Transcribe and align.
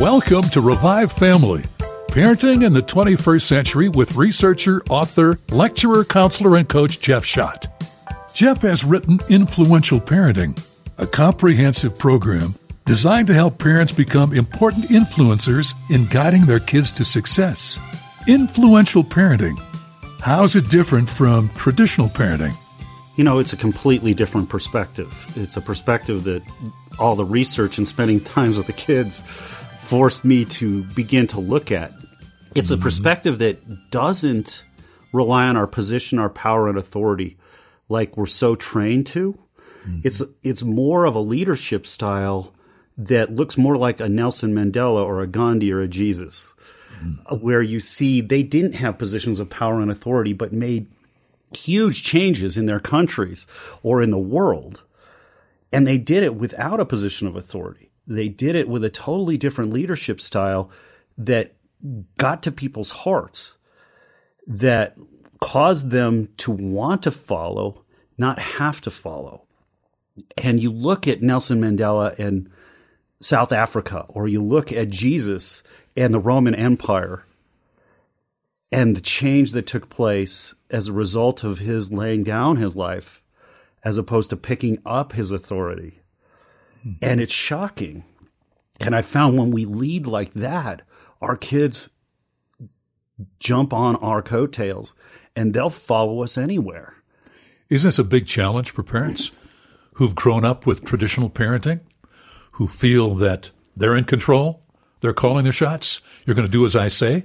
Welcome 0.00 0.42
to 0.50 0.60
Revive 0.60 1.10
Family, 1.10 1.62
parenting 2.08 2.66
in 2.66 2.72
the 2.72 2.82
21st 2.82 3.40
century 3.40 3.88
with 3.88 4.14
researcher, 4.14 4.82
author, 4.90 5.38
lecturer, 5.48 6.04
counselor, 6.04 6.56
and 6.56 6.68
coach 6.68 7.00
Jeff 7.00 7.24
Schott. 7.24 7.66
Jeff 8.34 8.60
has 8.60 8.84
written 8.84 9.18
Influential 9.30 9.98
Parenting, 9.98 10.62
a 10.98 11.06
comprehensive 11.06 11.98
program 11.98 12.54
designed 12.84 13.26
to 13.28 13.34
help 13.34 13.58
parents 13.58 13.90
become 13.90 14.34
important 14.34 14.84
influencers 14.90 15.72
in 15.88 16.04
guiding 16.08 16.44
their 16.44 16.60
kids 16.60 16.92
to 16.92 17.02
success. 17.02 17.80
Influential 18.28 19.02
parenting. 19.02 19.58
How's 20.20 20.56
it 20.56 20.68
different 20.68 21.08
from 21.08 21.48
traditional 21.54 22.10
parenting? 22.10 22.54
You 23.16 23.24
know, 23.24 23.38
it's 23.38 23.54
a 23.54 23.56
completely 23.56 24.12
different 24.12 24.50
perspective. 24.50 25.10
It's 25.36 25.56
a 25.56 25.62
perspective 25.62 26.24
that 26.24 26.42
all 26.98 27.16
the 27.16 27.24
research 27.24 27.78
and 27.78 27.88
spending 27.88 28.20
times 28.24 28.58
with 28.58 28.66
the 28.66 28.74
kids 28.74 29.24
forced 29.86 30.24
me 30.24 30.44
to 30.44 30.82
begin 30.82 31.28
to 31.28 31.40
look 31.40 31.70
at. 31.70 31.92
It's 32.54 32.70
a 32.70 32.74
mm-hmm. 32.74 32.82
perspective 32.82 33.38
that 33.38 33.90
doesn't 33.90 34.64
rely 35.12 35.46
on 35.46 35.56
our 35.56 35.66
position, 35.68 36.18
our 36.18 36.28
power, 36.28 36.68
and 36.68 36.76
authority 36.76 37.38
like 37.88 38.16
we're 38.16 38.26
so 38.26 38.56
trained 38.56 39.06
to. 39.08 39.38
Mm-hmm. 39.86 40.00
It's 40.02 40.22
it's 40.42 40.62
more 40.62 41.04
of 41.04 41.14
a 41.14 41.20
leadership 41.20 41.86
style 41.86 42.52
that 42.98 43.30
looks 43.30 43.56
more 43.56 43.76
like 43.76 44.00
a 44.00 44.08
Nelson 44.08 44.52
Mandela 44.52 45.04
or 45.04 45.20
a 45.20 45.26
Gandhi 45.26 45.72
or 45.72 45.80
a 45.80 45.88
Jesus, 45.88 46.52
mm-hmm. 46.94 47.34
uh, 47.34 47.36
where 47.36 47.62
you 47.62 47.78
see 47.78 48.20
they 48.20 48.42
didn't 48.42 48.74
have 48.74 48.98
positions 48.98 49.38
of 49.38 49.50
power 49.50 49.80
and 49.80 49.90
authority, 49.90 50.32
but 50.32 50.52
made 50.52 50.88
huge 51.56 52.02
changes 52.02 52.56
in 52.56 52.66
their 52.66 52.80
countries 52.80 53.46
or 53.84 54.02
in 54.02 54.10
the 54.10 54.18
world. 54.18 54.82
And 55.72 55.86
they 55.86 55.98
did 55.98 56.24
it 56.24 56.34
without 56.34 56.80
a 56.80 56.84
position 56.84 57.28
of 57.28 57.36
authority. 57.36 57.90
They 58.06 58.28
did 58.28 58.54
it 58.54 58.68
with 58.68 58.84
a 58.84 58.90
totally 58.90 59.36
different 59.36 59.72
leadership 59.72 60.20
style 60.20 60.70
that 61.18 61.54
got 62.18 62.42
to 62.44 62.52
people's 62.52 62.90
hearts, 62.90 63.58
that 64.46 64.96
caused 65.40 65.90
them 65.90 66.28
to 66.38 66.50
want 66.50 67.02
to 67.02 67.10
follow, 67.10 67.84
not 68.16 68.38
have 68.38 68.80
to 68.82 68.90
follow. 68.90 69.42
And 70.38 70.60
you 70.60 70.70
look 70.70 71.06
at 71.06 71.22
Nelson 71.22 71.60
Mandela 71.60 72.18
and 72.18 72.50
South 73.20 73.52
Africa, 73.52 74.04
or 74.08 74.28
you 74.28 74.42
look 74.42 74.72
at 74.72 74.90
Jesus 74.90 75.62
and 75.96 76.12
the 76.12 76.20
Roman 76.20 76.54
Empire 76.54 77.24
and 78.72 78.96
the 78.96 79.00
change 79.00 79.52
that 79.52 79.66
took 79.66 79.88
place 79.88 80.54
as 80.70 80.88
a 80.88 80.92
result 80.92 81.44
of 81.44 81.58
his 81.58 81.92
laying 81.92 82.24
down 82.24 82.56
his 82.56 82.74
life 82.74 83.22
as 83.84 83.96
opposed 83.96 84.30
to 84.30 84.36
picking 84.36 84.78
up 84.84 85.12
his 85.12 85.30
authority. 85.30 86.00
Mm-hmm. 86.86 87.04
And 87.04 87.20
it's 87.20 87.32
shocking. 87.32 88.04
And 88.78 88.94
I 88.94 89.02
found 89.02 89.36
when 89.36 89.50
we 89.50 89.64
lead 89.64 90.06
like 90.06 90.34
that, 90.34 90.82
our 91.20 91.36
kids 91.36 91.90
jump 93.40 93.72
on 93.72 93.96
our 93.96 94.22
coattails 94.22 94.94
and 95.34 95.54
they'll 95.54 95.70
follow 95.70 96.22
us 96.22 96.38
anywhere. 96.38 96.94
Isn't 97.68 97.88
this 97.88 97.98
a 97.98 98.04
big 98.04 98.26
challenge 98.26 98.70
for 98.70 98.82
parents 98.82 99.32
who've 99.94 100.14
grown 100.14 100.44
up 100.44 100.66
with 100.66 100.84
traditional 100.84 101.30
parenting, 101.30 101.80
who 102.52 102.66
feel 102.66 103.14
that 103.16 103.50
they're 103.74 103.96
in 103.96 104.04
control, 104.04 104.62
they're 105.00 105.12
calling 105.12 105.44
the 105.44 105.52
shots, 105.52 106.00
you're 106.24 106.36
going 106.36 106.46
to 106.46 106.52
do 106.52 106.64
as 106.64 106.76
I 106.76 106.88
say? 106.88 107.24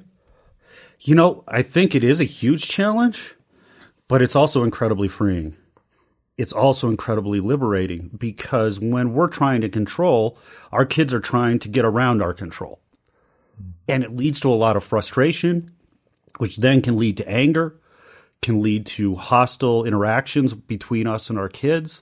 You 1.02 1.16
know, 1.16 1.44
I 1.48 1.62
think 1.62 1.94
it 1.94 2.04
is 2.04 2.22
a 2.22 2.26
huge 2.26 2.68
challenge, 2.68 3.36
but 4.08 4.22
it's 4.22 4.36
also 4.36 4.64
incredibly 4.64 5.08
freeing. 5.08 5.56
It's 6.42 6.54
also 6.54 6.90
incredibly 6.90 7.40
liberating 7.40 8.10
because 8.18 8.80
when 8.80 9.14
we're 9.14 9.28
trying 9.28 9.62
to 9.62 9.70
control, 9.70 10.40
our 10.72 10.88
kids 10.88 11.14
are 11.14 11.20
trying 11.20 11.60
to 11.60 11.70
get 11.70 11.86
around 11.86 12.24
our 12.24 12.34
control. 12.34 12.80
And 13.88 14.04
it 14.04 14.16
leads 14.16 14.40
to 14.40 14.50
a 14.50 14.58
lot 14.58 14.76
of 14.76 14.84
frustration, 14.84 15.70
which 16.40 16.58
then 16.58 16.82
can 16.82 16.98
lead 16.98 17.18
to 17.18 17.30
anger, 17.30 17.80
can 18.42 18.60
lead 18.60 18.88
to 18.88 19.18
hostile 19.18 19.86
interactions 19.86 20.56
between 20.56 21.06
us 21.06 21.30
and 21.30 21.38
our 21.38 21.48
kids, 21.48 22.02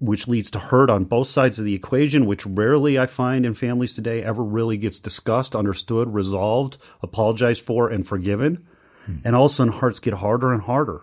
which 0.00 0.26
leads 0.26 0.50
to 0.50 0.58
hurt 0.58 0.90
on 0.90 1.04
both 1.04 1.28
sides 1.28 1.60
of 1.60 1.64
the 1.64 1.74
equation, 1.76 2.26
which 2.26 2.44
rarely 2.44 2.98
I 2.98 3.06
find 3.06 3.46
in 3.46 3.54
families 3.54 3.94
today 3.94 4.24
ever 4.24 4.42
really 4.42 4.76
gets 4.76 4.98
discussed, 4.98 5.54
understood, 5.54 6.12
resolved, 6.12 6.78
apologized 7.00 7.64
for, 7.64 7.88
and 7.88 8.04
forgiven. 8.04 8.66
Hmm. 9.06 9.18
And 9.24 9.36
all 9.36 9.44
of 9.44 9.52
a 9.52 9.54
sudden, 9.54 9.72
hearts 9.72 10.00
get 10.00 10.14
harder 10.14 10.52
and 10.52 10.62
harder. 10.62 11.02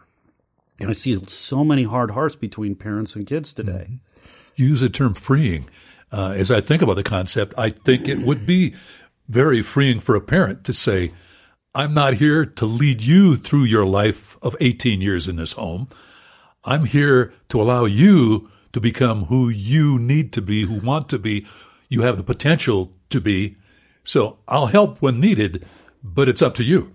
And 0.79 0.89
I 0.89 0.93
see 0.93 1.19
so 1.27 1.63
many 1.63 1.83
hard 1.83 2.11
hearts 2.11 2.35
between 2.35 2.75
parents 2.75 3.15
and 3.15 3.27
kids 3.27 3.53
today. 3.53 3.99
You 4.55 4.67
use 4.67 4.81
the 4.81 4.89
term 4.89 5.13
freeing. 5.13 5.67
Uh, 6.11 6.33
as 6.35 6.49
I 6.49 6.61
think 6.61 6.81
about 6.81 6.95
the 6.95 7.03
concept, 7.03 7.53
I 7.57 7.69
think 7.69 8.07
it 8.07 8.19
would 8.19 8.45
be 8.45 8.75
very 9.27 9.61
freeing 9.61 9.99
for 9.99 10.15
a 10.15 10.21
parent 10.21 10.63
to 10.65 10.73
say, 10.73 11.11
I'm 11.75 11.93
not 11.93 12.15
here 12.15 12.45
to 12.45 12.65
lead 12.65 13.01
you 13.01 13.35
through 13.35 13.65
your 13.65 13.85
life 13.85 14.37
of 14.41 14.55
18 14.59 15.01
years 15.01 15.27
in 15.27 15.35
this 15.35 15.53
home. 15.53 15.87
I'm 16.63 16.85
here 16.85 17.31
to 17.49 17.61
allow 17.61 17.85
you 17.85 18.49
to 18.73 18.79
become 18.79 19.25
who 19.25 19.49
you 19.49 19.99
need 19.99 20.33
to 20.33 20.41
be, 20.41 20.65
who 20.65 20.79
want 20.79 21.09
to 21.09 21.19
be, 21.19 21.45
you 21.87 22.01
have 22.01 22.17
the 22.17 22.23
potential 22.23 22.93
to 23.09 23.21
be. 23.21 23.57
So 24.03 24.39
I'll 24.47 24.67
help 24.67 25.01
when 25.01 25.19
needed, 25.19 25.65
but 26.03 26.27
it's 26.27 26.41
up 26.41 26.55
to 26.55 26.63
you. 26.63 26.93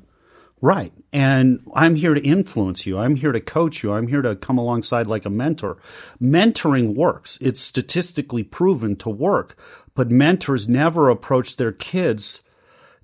Right. 0.64 0.94
And 1.12 1.60
I'm 1.74 1.94
here 1.94 2.14
to 2.14 2.22
influence 2.22 2.86
you. 2.86 2.98
I'm 2.98 3.16
here 3.16 3.32
to 3.32 3.40
coach 3.40 3.82
you. 3.82 3.92
I'm 3.92 4.06
here 4.06 4.22
to 4.22 4.34
come 4.34 4.56
alongside 4.56 5.06
like 5.06 5.26
a 5.26 5.30
mentor. 5.30 5.76
Mentoring 6.18 6.94
works. 6.94 7.36
It's 7.42 7.60
statistically 7.60 8.44
proven 8.44 8.96
to 8.96 9.10
work, 9.10 9.58
but 9.94 10.10
mentors 10.10 10.66
never 10.66 11.10
approach 11.10 11.56
their 11.56 11.70
kids 11.70 12.40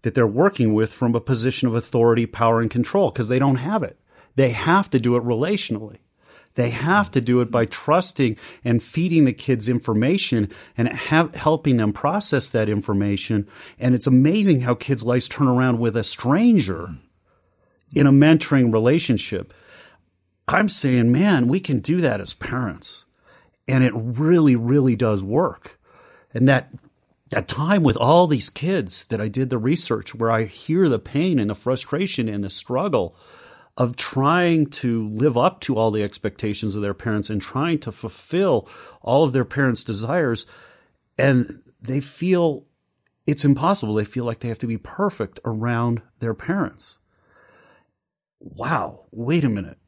that 0.00 0.14
they're 0.14 0.26
working 0.26 0.72
with 0.72 0.90
from 0.90 1.14
a 1.14 1.20
position 1.20 1.68
of 1.68 1.74
authority, 1.74 2.24
power, 2.24 2.62
and 2.62 2.70
control 2.70 3.10
because 3.10 3.28
they 3.28 3.38
don't 3.38 3.56
have 3.56 3.82
it. 3.82 4.00
They 4.36 4.52
have 4.52 4.88
to 4.88 4.98
do 4.98 5.16
it 5.16 5.22
relationally. 5.22 5.98
They 6.54 6.70
have 6.70 7.10
to 7.10 7.20
do 7.20 7.42
it 7.42 7.50
by 7.50 7.66
trusting 7.66 8.38
and 8.64 8.82
feeding 8.82 9.26
the 9.26 9.34
kids 9.34 9.68
information 9.68 10.48
and 10.78 10.88
have, 10.88 11.34
helping 11.34 11.76
them 11.76 11.92
process 11.92 12.48
that 12.48 12.70
information. 12.70 13.46
And 13.78 13.94
it's 13.94 14.06
amazing 14.06 14.62
how 14.62 14.76
kids' 14.76 15.04
lives 15.04 15.28
turn 15.28 15.46
around 15.46 15.78
with 15.78 15.94
a 15.94 16.04
stranger 16.04 16.94
in 17.94 18.06
a 18.06 18.12
mentoring 18.12 18.72
relationship. 18.72 19.52
I'm 20.48 20.68
saying, 20.68 21.12
man, 21.12 21.48
we 21.48 21.60
can 21.60 21.80
do 21.80 22.00
that 22.00 22.20
as 22.20 22.34
parents. 22.34 23.04
And 23.68 23.84
it 23.84 23.92
really, 23.94 24.56
really 24.56 24.96
does 24.96 25.22
work. 25.22 25.78
And 26.34 26.48
that 26.48 26.70
that 27.30 27.46
time 27.46 27.84
with 27.84 27.96
all 27.96 28.26
these 28.26 28.50
kids 28.50 29.04
that 29.06 29.20
I 29.20 29.28
did 29.28 29.50
the 29.50 29.58
research 29.58 30.14
where 30.14 30.32
I 30.32 30.44
hear 30.44 30.88
the 30.88 30.98
pain 30.98 31.38
and 31.38 31.48
the 31.48 31.54
frustration 31.54 32.28
and 32.28 32.42
the 32.42 32.50
struggle 32.50 33.16
of 33.76 33.96
trying 33.96 34.66
to 34.66 35.08
live 35.10 35.38
up 35.38 35.60
to 35.60 35.76
all 35.76 35.92
the 35.92 36.02
expectations 36.02 36.74
of 36.74 36.82
their 36.82 36.92
parents 36.94 37.30
and 37.30 37.40
trying 37.40 37.78
to 37.78 37.92
fulfill 37.92 38.68
all 39.00 39.22
of 39.22 39.32
their 39.32 39.44
parents' 39.44 39.84
desires. 39.84 40.44
And 41.16 41.62
they 41.80 42.00
feel 42.00 42.66
it's 43.26 43.44
impossible. 43.44 43.94
They 43.94 44.04
feel 44.04 44.24
like 44.24 44.40
they 44.40 44.48
have 44.48 44.58
to 44.58 44.66
be 44.66 44.78
perfect 44.78 45.38
around 45.44 46.02
their 46.18 46.34
parents. 46.34 46.98
Wow, 48.40 49.04
wait 49.10 49.44
a 49.44 49.48
minute. 49.48 49.78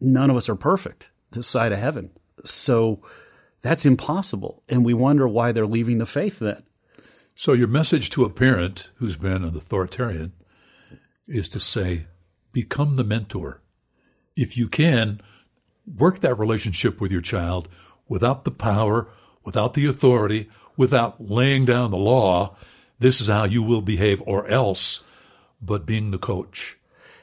None 0.00 0.30
of 0.30 0.36
us 0.36 0.48
are 0.48 0.56
perfect 0.56 1.10
this 1.32 1.46
side 1.46 1.72
of 1.72 1.78
heaven. 1.78 2.10
So 2.44 3.02
that's 3.60 3.84
impossible. 3.84 4.62
And 4.68 4.84
we 4.84 4.94
wonder 4.94 5.28
why 5.28 5.52
they're 5.52 5.66
leaving 5.66 5.98
the 5.98 6.06
faith 6.06 6.38
then. 6.38 6.60
So, 7.34 7.52
your 7.52 7.68
message 7.68 8.10
to 8.10 8.24
a 8.24 8.30
parent 8.30 8.90
who's 8.96 9.16
been 9.16 9.44
an 9.44 9.56
authoritarian 9.56 10.32
is 11.28 11.48
to 11.50 11.60
say, 11.60 12.06
become 12.52 12.96
the 12.96 13.04
mentor. 13.04 13.60
If 14.34 14.56
you 14.56 14.68
can, 14.68 15.20
work 15.86 16.18
that 16.20 16.38
relationship 16.38 17.00
with 17.00 17.12
your 17.12 17.20
child 17.20 17.68
without 18.08 18.44
the 18.44 18.50
power, 18.50 19.08
without 19.44 19.74
the 19.74 19.86
authority, 19.86 20.48
without 20.76 21.20
laying 21.20 21.64
down 21.64 21.90
the 21.90 21.96
law. 21.96 22.56
This 22.98 23.20
is 23.20 23.28
how 23.28 23.44
you 23.44 23.62
will 23.62 23.82
behave, 23.82 24.22
or 24.26 24.48
else, 24.48 25.04
but 25.62 25.86
being 25.86 26.10
the 26.10 26.18
coach, 26.18 26.77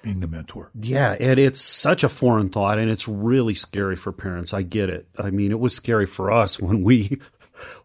being 0.06 0.19
the 0.19 0.28
mentor. 0.28 0.69
Yeah, 0.80 1.18
and 1.19 1.40
it's 1.40 1.60
such 1.60 2.04
a 2.04 2.10
foreign 2.10 2.50
thought, 2.50 2.78
and 2.78 2.92
it's 2.92 3.07
really 3.07 3.56
scary 3.56 3.96
for 3.96 4.12
parents. 4.12 4.54
I 4.54 4.62
get 4.62 4.88
it. 4.88 5.07
I 5.18 5.31
mean, 5.31 5.50
it 5.50 5.60
was 5.60 5.75
scary 5.75 6.06
for 6.06 6.31
us 6.31 6.60
when 6.60 6.84
we 6.84 7.19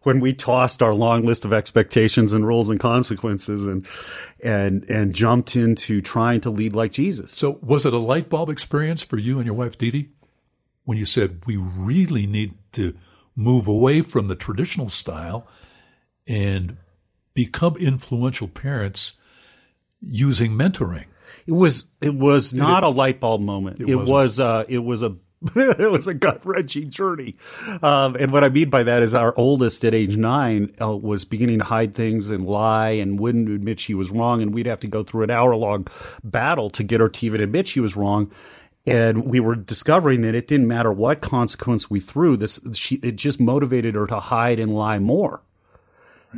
when 0.03 0.19
we 0.19 0.31
tossed 0.31 0.83
our 0.83 0.93
long 0.93 1.25
list 1.25 1.45
of 1.45 1.51
expectations 1.51 2.31
and 2.31 2.45
rules 2.45 2.69
and 2.69 2.79
consequences 2.79 3.65
and 3.65 3.87
and 4.43 4.87
and 4.87 5.15
jumped 5.15 5.55
into 5.55 5.99
trying 5.99 6.41
to 6.41 6.51
lead 6.51 6.75
like 6.75 6.91
Jesus. 6.91 7.31
So, 7.31 7.57
was 7.63 7.87
it 7.87 7.93
a 7.93 7.97
light 7.97 8.29
bulb 8.29 8.49
experience 8.49 9.01
for 9.01 9.17
you 9.17 9.37
and 9.37 9.45
your 9.47 9.55
wife, 9.55 9.75
Dee 9.75 9.89
Dee, 9.89 10.09
when 10.83 10.99
you 10.99 11.05
said 11.05 11.41
we 11.47 11.57
really 11.57 12.27
need 12.27 12.53
to 12.73 12.95
move 13.35 13.67
away 13.67 14.03
from 14.03 14.27
the 14.27 14.35
traditional 14.35 14.89
style 14.89 15.47
and 16.27 16.77
become 17.33 17.75
influential 17.77 18.47
parents 18.47 19.13
using 19.99 20.51
mentoring? 20.51 21.05
It 21.45 21.53
was 21.53 21.85
it 22.01 22.13
was 22.13 22.53
not 22.53 22.83
a 22.83 22.89
light 22.89 23.19
bulb 23.19 23.41
moment. 23.41 23.79
It, 23.79 23.95
wasn't. 23.95 24.09
was 24.09 24.39
uh, 24.39 24.65
it 24.67 24.79
was 24.79 25.03
a 25.03 25.15
it 25.55 25.89
was 25.89 26.07
a 26.07 26.13
gut 26.13 26.45
wrenching 26.45 26.91
journey. 26.91 27.33
Um, 27.81 28.15
and 28.15 28.31
what 28.31 28.43
I 28.43 28.49
mean 28.49 28.69
by 28.69 28.83
that 28.83 29.01
is 29.01 29.15
our 29.15 29.33
oldest 29.35 29.83
at 29.83 29.95
age 29.95 30.15
nine 30.15 30.75
uh, 30.79 30.95
was 30.95 31.25
beginning 31.25 31.59
to 31.59 31.65
hide 31.65 31.95
things 31.95 32.29
and 32.29 32.45
lie 32.45 32.91
and 32.91 33.19
wouldn't 33.19 33.49
admit 33.49 33.79
she 33.79 33.95
was 33.95 34.11
wrong. 34.11 34.43
And 34.43 34.53
we'd 34.53 34.67
have 34.67 34.81
to 34.81 34.87
go 34.87 35.03
through 35.03 35.23
an 35.23 35.31
hour 35.31 35.55
long 35.55 35.87
battle 36.23 36.69
to 36.71 36.83
get 36.83 36.99
her 36.99 37.09
to 37.09 37.25
even 37.25 37.41
admit 37.41 37.67
she 37.67 37.79
was 37.79 37.95
wrong. 37.95 38.31
And 38.85 39.25
we 39.25 39.39
were 39.39 39.55
discovering 39.55 40.21
that 40.21 40.35
it 40.35 40.47
didn't 40.47 40.67
matter 40.67 40.91
what 40.91 41.21
consequence 41.21 41.89
we 41.89 41.99
threw. 41.99 42.37
This, 42.37 42.59
she, 42.73 42.95
it 42.95 43.15
just 43.15 43.39
motivated 43.39 43.95
her 43.95 44.07
to 44.07 44.19
hide 44.19 44.59
and 44.59 44.75
lie 44.75 44.99
more 44.99 45.41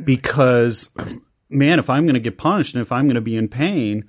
because 0.02 0.94
man, 1.50 1.78
if 1.78 1.90
I'm 1.90 2.04
going 2.04 2.14
to 2.14 2.20
get 2.20 2.38
punished 2.38 2.74
and 2.74 2.82
if 2.82 2.90
I'm 2.90 3.04
going 3.04 3.16
to 3.16 3.20
be 3.20 3.36
in 3.36 3.48
pain 3.48 4.08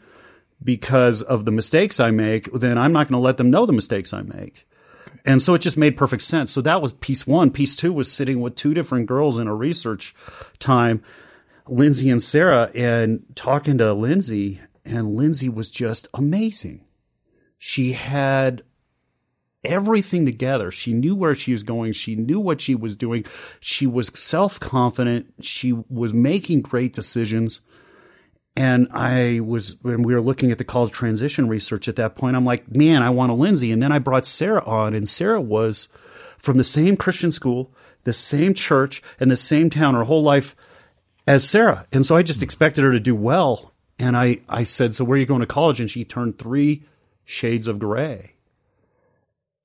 because 0.64 1.22
of 1.22 1.46
the 1.46 1.52
mistakes 1.52 2.00
I 2.00 2.12
make, 2.12 2.52
then 2.52 2.78
I'm 2.78 2.94
not 2.94 3.08
going 3.08 3.20
to 3.20 3.26
let 3.26 3.38
them 3.38 3.50
know 3.50 3.66
the 3.66 3.74
mistakes 3.74 4.14
I 4.14 4.22
make. 4.22 4.68
And 5.26 5.42
so 5.42 5.56
it 5.56 5.60
just 5.60 5.78
made 5.78 5.98
perfect 5.98 6.24
sense. 6.24 6.52
So 6.52 6.62
that 6.62 6.82
was 6.82 6.94
piece 6.94 7.26
one. 7.26 7.52
Piece 7.52 7.76
two 7.76 7.92
was 7.92 8.12
sitting 8.12 8.42
with 8.42 8.56
two 8.56 8.74
different 8.74 9.08
girls 9.08 9.38
in 9.38 9.48
a 9.48 9.56
research 9.56 10.14
time, 10.60 11.02
Lindsay 11.68 12.10
and 12.10 12.22
Sarah, 12.22 12.72
and 12.76 13.26
talking 13.36 13.78
to 13.80 13.94
Lindsay. 13.94 14.62
And 14.84 15.16
Lindsay 15.16 15.50
was 15.50 15.70
just 15.70 16.08
amazing. 16.14 16.86
She 17.58 17.94
had 17.94 18.64
everything 19.64 20.26
together. 20.26 20.70
She 20.70 20.94
knew 20.94 21.16
where 21.16 21.34
she 21.34 21.52
was 21.52 21.64
going. 21.64 21.94
She 21.94 22.16
knew 22.16 22.40
what 22.40 22.62
she 22.62 22.76
was 22.76 22.96
doing. 22.96 23.26
She 23.60 23.88
was 23.88 24.08
self 24.08 24.60
confident. 24.60 25.34
She 25.42 25.74
was 25.74 26.14
making 26.14 26.62
great 26.62 26.94
decisions. 26.94 27.62
And 28.58 28.88
I 28.92 29.42
was, 29.42 29.76
when 29.82 30.04
we 30.04 30.14
were 30.14 30.22
looking 30.22 30.52
at 30.52 30.58
the 30.58 30.64
college 30.64 30.92
transition 30.92 31.50
research 31.50 31.88
at 31.88 31.98
that 31.98 32.16
point, 32.16 32.38
I'm 32.38 32.46
like, 32.46 32.74
man, 32.74 33.04
I 33.04 33.10
want 33.10 33.32
a 33.32 33.36
Lindsay. 33.36 33.72
And 33.72 33.82
then 33.82 33.92
I 33.92 34.00
brought 34.00 34.26
Sarah 34.26 34.64
on, 34.64 34.94
and 34.94 35.10
Sarah 35.10 35.42
was 35.42 35.90
from 36.38 36.58
the 36.58 36.64
same 36.64 36.96
Christian 36.96 37.32
school, 37.32 37.74
the 38.06 38.14
same 38.14 38.54
church, 38.54 39.04
and 39.20 39.30
the 39.30 39.38
same 39.38 39.70
town 39.70 39.96
her 39.96 40.06
whole 40.06 40.24
life 40.24 40.56
as 41.28 41.48
Sarah. 41.48 41.86
And 41.92 42.06
so 42.06 42.16
I 42.16 42.24
just 42.24 42.44
expected 42.44 42.84
her 42.84 42.94
to 42.94 43.00
do 43.00 43.16
well. 43.16 43.74
And 44.00 44.16
I, 44.16 44.40
I 44.48 44.64
said, 44.64 44.94
So 44.94 45.04
where 45.04 45.18
are 45.18 45.20
you 45.20 45.26
going 45.26 45.42
to 45.42 45.48
college? 45.48 45.82
And 45.82 45.90
she 45.90 46.06
turned 46.06 46.40
three 46.40 46.86
shades 47.26 47.68
of 47.68 47.80
gray 47.80 48.36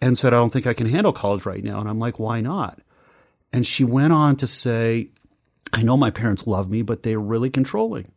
and 0.01 0.17
said, 0.17 0.33
I 0.33 0.39
don't 0.39 0.51
think 0.51 0.67
I 0.67 0.75
can 0.75 0.87
handle 0.87 1.13
college 1.13 1.47
right 1.47 1.63
now. 1.63 1.79
And 1.81 1.89
I'm 1.89 1.99
like, 1.99 2.19
why 2.19 2.41
not? 2.41 2.81
And 3.53 3.67
she 3.67 3.85
went 3.85 4.13
on 4.13 4.37
to 4.37 4.47
say, 4.47 5.11
I 5.73 5.83
know 5.83 5.97
my 5.97 6.11
parents 6.11 6.47
love 6.47 6.71
me, 6.71 6.83
but 6.83 7.03
they're 7.03 7.21
really 7.21 7.51
controlling 7.51 8.11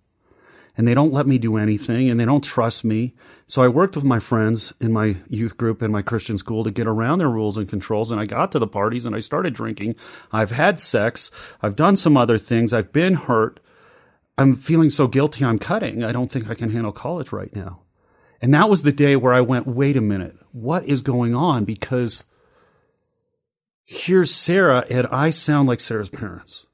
and 0.76 0.88
they 0.88 0.94
don't 0.94 1.14
let 1.14 1.28
me 1.28 1.38
do 1.38 1.58
anything 1.58 2.10
and 2.10 2.20
they 2.20 2.26
don't 2.26 2.44
trust 2.44 2.84
me. 2.84 3.14
So 3.46 3.62
I 3.62 3.68
worked 3.68 3.96
with 3.96 4.04
my 4.04 4.20
friends 4.20 4.74
in 4.80 4.92
my 4.92 5.18
youth 5.28 5.58
group 5.58 5.82
and 5.82 5.94
my 5.94 6.02
Christian 6.02 6.38
school 6.38 6.64
to 6.64 6.72
get 6.72 6.88
around 6.88 7.20
their 7.20 7.30
rules 7.30 7.58
and 7.58 7.70
controls. 7.70 8.12
And 8.12 8.20
I 8.20 8.26
got 8.26 8.52
to 8.54 8.60
the 8.60 8.68
parties 8.68 9.06
and 9.06 9.16
I 9.16 9.20
started 9.20 9.54
drinking. 9.54 9.96
I've 10.32 10.52
had 10.52 10.80
sex. 10.80 11.30
I've 11.62 11.76
done 11.76 11.96
some 11.96 12.18
other 12.18 12.38
things. 12.38 12.74
I've 12.74 12.92
been 12.92 13.14
hurt. 13.14 13.60
I'm 14.38 14.56
feeling 14.56 14.90
so 14.90 15.08
guilty. 15.08 15.46
I'm 15.46 15.60
cutting. 15.60 16.04
I 16.04 16.12
don't 16.12 16.32
think 16.32 16.50
I 16.50 16.56
can 16.56 16.72
handle 16.72 16.92
college 16.92 17.32
right 17.32 17.56
now. 17.56 17.82
And 18.42 18.54
that 18.54 18.70
was 18.70 18.82
the 18.82 18.92
day 18.92 19.16
where 19.16 19.34
I 19.34 19.42
went, 19.42 19.68
wait 19.68 19.96
a 19.96 20.02
minute, 20.02 20.36
what 20.52 20.86
is 20.86 21.02
going 21.02 21.34
on? 21.34 21.64
Because 21.66 22.26
here's 23.86 24.34
Sarah, 24.34 24.86
and 24.90 25.08
I 25.08 25.30
sound 25.30 25.70
like 25.70 25.80
Sarah's 25.80 26.10
parents. 26.10 26.68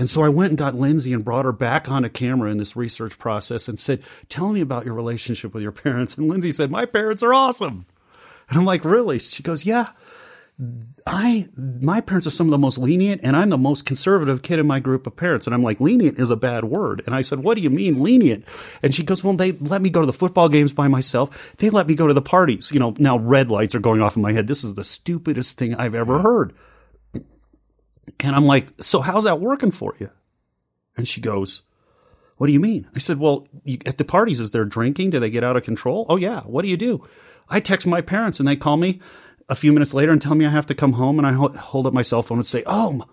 And 0.00 0.08
so 0.08 0.22
I 0.22 0.30
went 0.30 0.52
and 0.52 0.56
got 0.56 0.74
Lindsay 0.74 1.12
and 1.12 1.22
brought 1.22 1.44
her 1.44 1.52
back 1.52 1.90
on 1.90 2.06
a 2.06 2.08
camera 2.08 2.50
in 2.50 2.56
this 2.56 2.74
research 2.74 3.18
process 3.18 3.68
and 3.68 3.78
said, 3.78 4.02
Tell 4.30 4.48
me 4.48 4.62
about 4.62 4.86
your 4.86 4.94
relationship 4.94 5.52
with 5.52 5.62
your 5.62 5.72
parents. 5.72 6.16
And 6.16 6.26
Lindsay 6.26 6.52
said, 6.52 6.70
My 6.70 6.86
parents 6.86 7.22
are 7.22 7.34
awesome. 7.34 7.84
And 8.48 8.58
I'm 8.58 8.64
like, 8.64 8.82
Really? 8.86 9.18
She 9.18 9.42
goes, 9.42 9.66
Yeah. 9.66 9.90
I 11.06 11.48
my 11.54 12.00
parents 12.00 12.26
are 12.26 12.30
some 12.30 12.46
of 12.46 12.50
the 12.50 12.56
most 12.56 12.78
lenient, 12.78 13.20
and 13.22 13.36
I'm 13.36 13.50
the 13.50 13.58
most 13.58 13.84
conservative 13.84 14.40
kid 14.40 14.58
in 14.58 14.66
my 14.66 14.80
group 14.80 15.06
of 15.06 15.16
parents. 15.16 15.46
And 15.46 15.52
I'm 15.52 15.62
like, 15.62 15.80
lenient 15.80 16.18
is 16.18 16.30
a 16.30 16.36
bad 16.36 16.64
word. 16.64 17.02
And 17.04 17.14
I 17.14 17.20
said, 17.20 17.40
what 17.40 17.56
do 17.56 17.62
you 17.62 17.70
mean 17.70 18.02
lenient? 18.02 18.46
And 18.82 18.94
she 18.94 19.02
goes, 19.02 19.24
well, 19.24 19.34
they 19.34 19.52
let 19.52 19.80
me 19.80 19.88
go 19.88 20.00
to 20.00 20.06
the 20.06 20.12
football 20.12 20.48
games 20.48 20.72
by 20.72 20.88
myself. 20.88 21.54
They 21.56 21.70
let 21.70 21.86
me 21.86 21.94
go 21.94 22.06
to 22.06 22.14
the 22.14 22.20
parties. 22.22 22.72
You 22.72 22.80
know, 22.80 22.94
now 22.98 23.18
red 23.18 23.50
lights 23.50 23.74
are 23.74 23.80
going 23.80 24.02
off 24.02 24.16
in 24.16 24.22
my 24.22 24.32
head. 24.32 24.48
This 24.48 24.64
is 24.64 24.74
the 24.74 24.84
stupidest 24.84 25.56
thing 25.56 25.74
I've 25.74 25.94
ever 25.94 26.18
heard. 26.20 26.54
And 28.18 28.34
I'm 28.34 28.46
like, 28.46 28.68
so 28.80 29.00
how's 29.00 29.24
that 29.24 29.40
working 29.40 29.70
for 29.70 29.94
you? 29.98 30.10
And 30.96 31.06
she 31.06 31.20
goes, 31.20 31.62
what 32.36 32.46
do 32.46 32.52
you 32.52 32.60
mean? 32.60 32.88
I 32.94 32.98
said, 32.98 33.18
well, 33.18 33.46
you, 33.64 33.78
at 33.86 33.98
the 33.98 34.04
parties, 34.04 34.40
is 34.40 34.50
there 34.50 34.64
drinking? 34.64 35.10
Do 35.10 35.20
they 35.20 35.30
get 35.30 35.44
out 35.44 35.56
of 35.56 35.62
control? 35.62 36.06
Oh 36.08 36.16
yeah. 36.16 36.40
What 36.40 36.62
do 36.62 36.68
you 36.68 36.76
do? 36.76 37.06
I 37.48 37.60
text 37.60 37.86
my 37.86 38.00
parents 38.00 38.38
and 38.38 38.48
they 38.48 38.56
call 38.56 38.76
me 38.76 39.00
a 39.50 39.54
few 39.56 39.72
minutes 39.72 39.92
later 39.92 40.12
and 40.12 40.22
tell 40.22 40.34
me 40.34 40.46
I 40.46 40.50
have 40.50 40.66
to 40.66 40.74
come 40.74 40.92
home, 40.92 41.18
and 41.18 41.26
I 41.26 41.32
hold 41.32 41.86
up 41.86 41.92
my 41.92 42.02
cell 42.02 42.22
phone 42.22 42.38
and 42.38 42.46
say, 42.46 42.62
"Oh, 42.66 43.04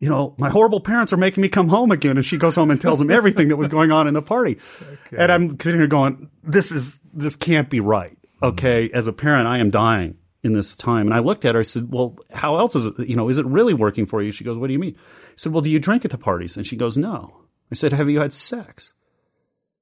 you 0.00 0.08
know, 0.08 0.34
my 0.38 0.48
horrible 0.48 0.80
parents 0.80 1.12
are 1.12 1.18
making 1.18 1.42
me 1.42 1.48
come 1.48 1.68
home 1.68 1.92
again." 1.92 2.16
And 2.16 2.24
she 2.24 2.38
goes 2.38 2.54
home 2.54 2.70
and 2.70 2.80
tells 2.80 2.98
them 2.98 3.10
everything 3.10 3.48
that 3.48 3.56
was 3.56 3.68
going 3.68 3.92
on 3.92 4.08
in 4.08 4.14
the 4.14 4.22
party, 4.22 4.58
okay. 5.06 5.16
and 5.18 5.30
I'm 5.30 5.60
sitting 5.60 5.78
here 5.78 5.86
going, 5.86 6.30
"This 6.42 6.72
is 6.72 6.98
this 7.12 7.36
can't 7.36 7.68
be 7.68 7.80
right." 7.80 8.16
Okay, 8.42 8.88
mm-hmm. 8.88 8.96
as 8.96 9.06
a 9.06 9.12
parent, 9.12 9.46
I 9.46 9.58
am 9.58 9.70
dying 9.70 10.16
in 10.46 10.52
this 10.52 10.74
time. 10.74 11.06
And 11.06 11.14
I 11.14 11.18
looked 11.18 11.44
at 11.44 11.54
her. 11.54 11.60
I 11.60 11.64
said, 11.64 11.92
"Well, 11.92 12.16
how 12.32 12.56
else 12.56 12.74
is 12.74 12.86
it? 12.86 12.98
You 13.06 13.16
know, 13.16 13.28
is 13.28 13.38
it 13.38 13.46
really 13.46 13.74
working 13.74 14.06
for 14.06 14.22
you?" 14.22 14.32
She 14.32 14.44
goes, 14.44 14.56
"What 14.56 14.68
do 14.68 14.72
you 14.72 14.78
mean?" 14.78 14.96
I 14.96 15.32
said, 15.36 15.52
"Well, 15.52 15.62
do 15.62 15.70
you 15.70 15.78
drink 15.78 16.04
at 16.04 16.10
the 16.10 16.18
parties?" 16.18 16.56
And 16.56 16.66
she 16.66 16.76
goes, 16.76 16.96
"No." 16.96 17.42
I 17.70 17.74
said, 17.74 17.92
"Have 17.92 18.08
you 18.08 18.20
had 18.20 18.32
sex?" 18.32 18.94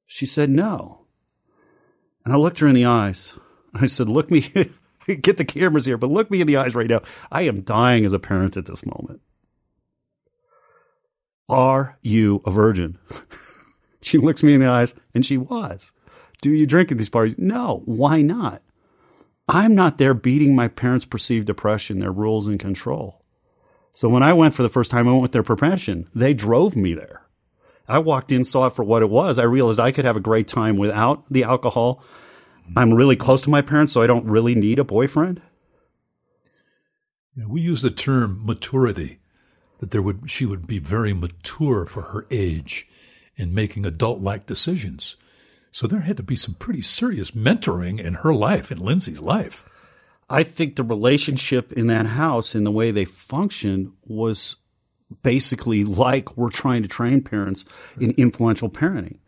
She 0.07 0.27
said, 0.27 0.51
"No." 0.51 1.07
And 2.25 2.33
I 2.33 2.37
looked 2.37 2.59
her 2.61 2.67
in 2.67 2.75
the 2.75 2.87
eyes. 2.87 3.37
I 3.75 3.87
said, 3.87 4.09
"Look 4.09 4.31
me." 4.31 4.73
get 5.21 5.37
the 5.37 5.45
cameras 5.45 5.87
here, 5.87 5.99
but 5.99 6.11
look 6.11 6.31
me 6.31 6.41
in 6.41 6.47
the 6.47 6.57
eyes 6.57 6.75
right 6.75 6.89
now. 6.89 7.03
I 7.31 7.43
am 7.43 7.63
dying 7.63 8.05
as 8.05 8.13
a 8.13 8.19
parent 8.19 8.57
at 8.57 8.67
this 8.67 8.85
moment. 8.87 9.21
Are 11.49 11.99
you 12.03 12.43
a 12.47 12.51
virgin? 12.51 12.99
she 14.01 14.19
looks 14.19 14.43
me 14.43 14.55
in 14.55 14.61
the 14.61 14.69
eyes, 14.69 14.95
and 15.15 15.25
she 15.25 15.37
was. 15.37 15.93
Do 16.41 16.51
you 16.51 16.67
drink 16.67 16.91
at 16.91 16.99
these 16.99 17.09
parties? 17.09 17.39
No. 17.39 17.83
Why 17.85 18.23
not? 18.23 18.63
I'm 19.49 19.75
not 19.75 19.99
there 19.99 20.15
beating 20.15 20.55
my 20.55 20.69
parents' 20.69 21.05
perceived 21.05 21.47
depression, 21.47 21.99
their 21.99 22.13
rules 22.13 22.47
and 22.47 22.59
control. 22.59 23.23
So 23.93 24.09
when 24.09 24.23
I 24.23 24.33
went 24.33 24.55
for 24.55 24.63
the 24.63 24.69
first 24.69 24.91
time, 24.91 25.07
I 25.07 25.13
went 25.13 25.23
with 25.23 25.33
their 25.33 25.43
permission. 25.43 26.09
They 26.15 26.35
drove 26.35 26.75
me 26.77 26.95
there. 26.95 27.23
I 27.87 27.99
walked 27.99 28.33
in, 28.33 28.45
saw 28.45 28.67
it 28.67 28.73
for 28.73 28.83
what 28.83 29.03
it 29.03 29.11
was. 29.11 29.39
I 29.39 29.45
realized 29.45 29.79
I 29.79 29.93
could 29.93 30.07
have 30.07 30.17
a 30.17 30.21
great 30.21 30.49
time 30.49 30.77
without 30.77 31.25
the 31.31 31.45
alcohol 31.45 32.03
I'm 32.77 32.95
really 32.95 33.17
close 33.17 33.43
to 33.43 33.51
my 33.51 33.63
parents, 33.63 33.93
so 33.93 34.03
I 34.03 34.07
don't 34.07 34.27
really 34.27 34.55
need 34.55 34.79
a 34.79 34.85
boyfriend. 34.85 35.43
we 37.37 37.61
use 37.61 37.83
the 37.83 37.91
term 37.91 38.41
maturity, 38.45 39.19
that 39.79 39.91
there 39.91 40.03
would 40.03 40.31
she 40.31 40.47
would 40.47 40.67
be 40.67 40.79
very 40.79 41.13
mature 41.13 41.85
for 41.85 42.03
her 42.03 42.27
age 42.31 42.89
in 43.37 43.55
making 43.55 43.85
adult-like 43.85 44.47
decisions. 44.47 45.17
So 45.75 45.87
there 45.87 46.01
had 46.01 46.17
to 46.19 46.23
be 46.23 46.37
some 46.37 46.55
pretty 46.55 46.81
serious 46.81 47.33
mentoring 47.33 48.01
in 48.01 48.15
her 48.15 48.33
life, 48.33 48.71
in 48.71 48.79
Lindsay's 48.79 49.21
life. 49.21 49.65
I 50.31 50.43
think 50.43 50.77
the 50.77 50.85
relationship 50.85 51.73
in 51.73 51.89
that 51.89 52.07
house 52.07 52.55
and 52.55 52.65
the 52.65 52.71
way 52.71 52.91
they 52.91 53.05
functioned 53.05 53.93
was 54.07 54.57
basically 55.23 55.85
like 55.85 56.37
we're 56.37 56.51
trying 56.51 56.83
to 56.83 56.89
train 56.89 57.23
parents 57.23 57.65
in 58.01 58.13
influential 58.13 58.71
parenting 58.71 59.19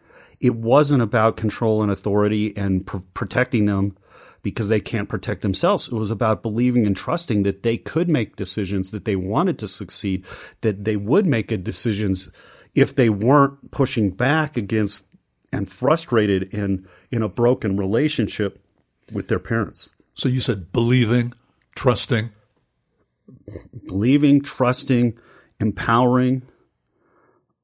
it 0.40 0.54
wasn't 0.54 1.02
about 1.02 1.36
control 1.36 1.82
and 1.82 1.90
authority 1.90 2.56
and 2.56 2.86
pr- 2.86 2.98
protecting 3.14 3.66
them 3.66 3.96
because 4.42 4.68
they 4.68 4.80
can't 4.80 5.08
protect 5.08 5.42
themselves. 5.42 5.88
It 5.88 5.94
was 5.94 6.10
about 6.10 6.42
believing 6.42 6.86
and 6.86 6.96
trusting 6.96 7.42
that 7.44 7.62
they 7.62 7.76
could 7.78 8.08
make 8.08 8.36
decisions, 8.36 8.90
that 8.90 9.04
they 9.04 9.16
wanted 9.16 9.58
to 9.60 9.68
succeed, 9.68 10.24
that 10.60 10.84
they 10.84 10.96
would 10.96 11.26
make 11.26 11.48
decisions 11.64 12.30
if 12.74 12.94
they 12.94 13.08
weren't 13.08 13.70
pushing 13.70 14.10
back 14.10 14.56
against 14.56 15.08
and 15.52 15.70
frustrated 15.70 16.54
in 16.54 16.86
in 17.10 17.22
a 17.22 17.28
broken 17.28 17.76
relationship 17.76 18.58
with 19.12 19.28
their 19.28 19.38
parents. 19.38 19.90
So 20.14 20.28
you 20.28 20.40
said 20.40 20.72
believing, 20.72 21.32
trusting, 21.74 22.30
believing, 23.86 24.40
trusting, 24.42 25.18
empowering. 25.60 26.42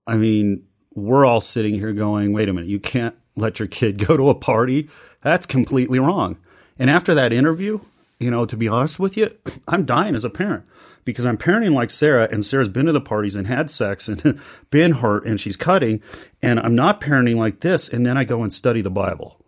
I 0.06 0.16
mean, 0.16 0.64
we're 0.94 1.24
all 1.24 1.40
sitting 1.40 1.74
here 1.74 1.92
going, 1.92 2.32
wait 2.32 2.48
a 2.48 2.52
minute, 2.52 2.68
you 2.68 2.80
can't 2.80 3.16
let 3.36 3.58
your 3.58 3.68
kid 3.68 3.98
go 4.06 4.16
to 4.16 4.28
a 4.28 4.34
party. 4.34 4.88
That's 5.22 5.46
completely 5.46 5.98
wrong. 5.98 6.38
And 6.78 6.90
after 6.90 7.14
that 7.14 7.32
interview, 7.32 7.80
you 8.22 8.30
know, 8.30 8.46
to 8.46 8.56
be 8.56 8.68
honest 8.68 8.98
with 8.98 9.16
you, 9.16 9.30
I'm 9.68 9.84
dying 9.84 10.14
as 10.14 10.24
a 10.24 10.30
parent 10.30 10.64
because 11.04 11.26
I'm 11.26 11.36
parenting 11.36 11.72
like 11.72 11.90
Sarah, 11.90 12.28
and 12.30 12.44
Sarah's 12.44 12.68
been 12.68 12.86
to 12.86 12.92
the 12.92 13.00
parties 13.00 13.34
and 13.34 13.46
had 13.46 13.70
sex 13.70 14.08
and 14.08 14.40
been 14.70 14.92
hurt, 14.92 15.26
and 15.26 15.40
she's 15.40 15.56
cutting, 15.56 16.00
and 16.40 16.60
I'm 16.60 16.74
not 16.74 17.00
parenting 17.00 17.36
like 17.36 17.60
this. 17.60 17.88
And 17.88 18.06
then 18.06 18.16
I 18.16 18.24
go 18.24 18.42
and 18.42 18.52
study 18.52 18.80
the 18.80 18.90
Bible. 18.90 19.38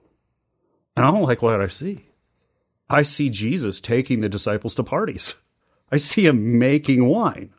And 0.96 1.04
I 1.04 1.10
don't 1.10 1.22
like 1.22 1.42
what 1.42 1.60
I 1.60 1.66
see. 1.68 2.06
I 2.88 3.02
see 3.02 3.30
Jesus 3.30 3.80
taking 3.80 4.20
the 4.20 4.28
disciples 4.28 4.74
to 4.76 4.84
parties. 4.84 5.34
I 5.92 5.96
see 5.96 6.26
him 6.26 6.58
making 6.58 7.04
wine. 7.06 7.52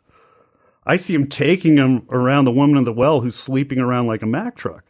I 0.84 0.96
see 0.96 1.14
him 1.14 1.26
taking 1.26 1.76
him 1.76 2.06
around 2.10 2.44
the 2.44 2.52
woman 2.52 2.76
in 2.76 2.84
the 2.84 2.92
well 2.92 3.20
who's 3.20 3.34
sleeping 3.34 3.78
around 3.78 4.06
like 4.06 4.22
a 4.22 4.26
Mack 4.26 4.56
truck. 4.56 4.84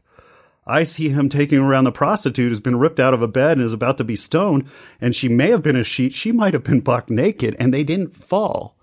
I 0.66 0.82
see 0.82 1.10
him 1.10 1.28
taking 1.28 1.58
around 1.58 1.84
the 1.84 1.92
prostitute 1.92 2.48
who's 2.48 2.60
been 2.60 2.78
ripped 2.78 2.98
out 2.98 3.14
of 3.14 3.22
a 3.22 3.28
bed 3.28 3.58
and 3.58 3.64
is 3.64 3.72
about 3.72 3.98
to 3.98 4.04
be 4.04 4.16
stoned, 4.16 4.68
and 5.00 5.14
she 5.14 5.28
may 5.28 5.50
have 5.50 5.62
been 5.62 5.76
a 5.76 5.84
sheet, 5.84 6.12
she 6.12 6.32
might 6.32 6.54
have 6.54 6.64
been 6.64 6.80
buck 6.80 7.08
naked, 7.08 7.54
and 7.58 7.72
they 7.72 7.84
didn't 7.84 8.16
fall. 8.16 8.76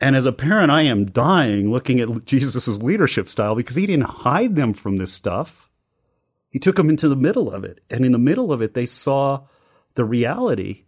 And 0.00 0.16
as 0.16 0.24
a 0.24 0.32
parent, 0.32 0.70
I 0.70 0.82
am 0.82 1.10
dying 1.10 1.70
looking 1.70 2.00
at 2.00 2.24
Jesus' 2.24 2.78
leadership 2.78 3.28
style 3.28 3.54
because 3.54 3.76
he 3.76 3.86
didn't 3.86 4.06
hide 4.06 4.56
them 4.56 4.72
from 4.72 4.96
this 4.96 5.12
stuff. 5.12 5.70
He 6.48 6.58
took 6.58 6.76
them 6.76 6.88
into 6.88 7.08
the 7.08 7.16
middle 7.16 7.52
of 7.52 7.64
it. 7.64 7.80
And 7.90 8.04
in 8.04 8.12
the 8.12 8.18
middle 8.18 8.50
of 8.50 8.62
it, 8.62 8.72
they 8.72 8.86
saw 8.86 9.46
the 9.94 10.04
reality 10.06 10.84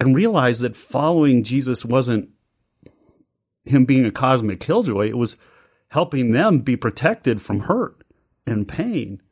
and 0.00 0.16
realized 0.16 0.62
that 0.62 0.74
following 0.74 1.44
Jesus 1.44 1.84
wasn't 1.84 2.30
him 3.64 3.84
being 3.84 4.04
a 4.04 4.10
cosmic 4.10 4.58
killjoy, 4.58 5.08
it 5.08 5.16
was 5.16 5.36
helping 5.90 6.32
them 6.32 6.58
be 6.58 6.74
protected 6.74 7.40
from 7.40 7.60
hurt 7.60 8.02
and 8.44 8.66
pain. 8.66 9.22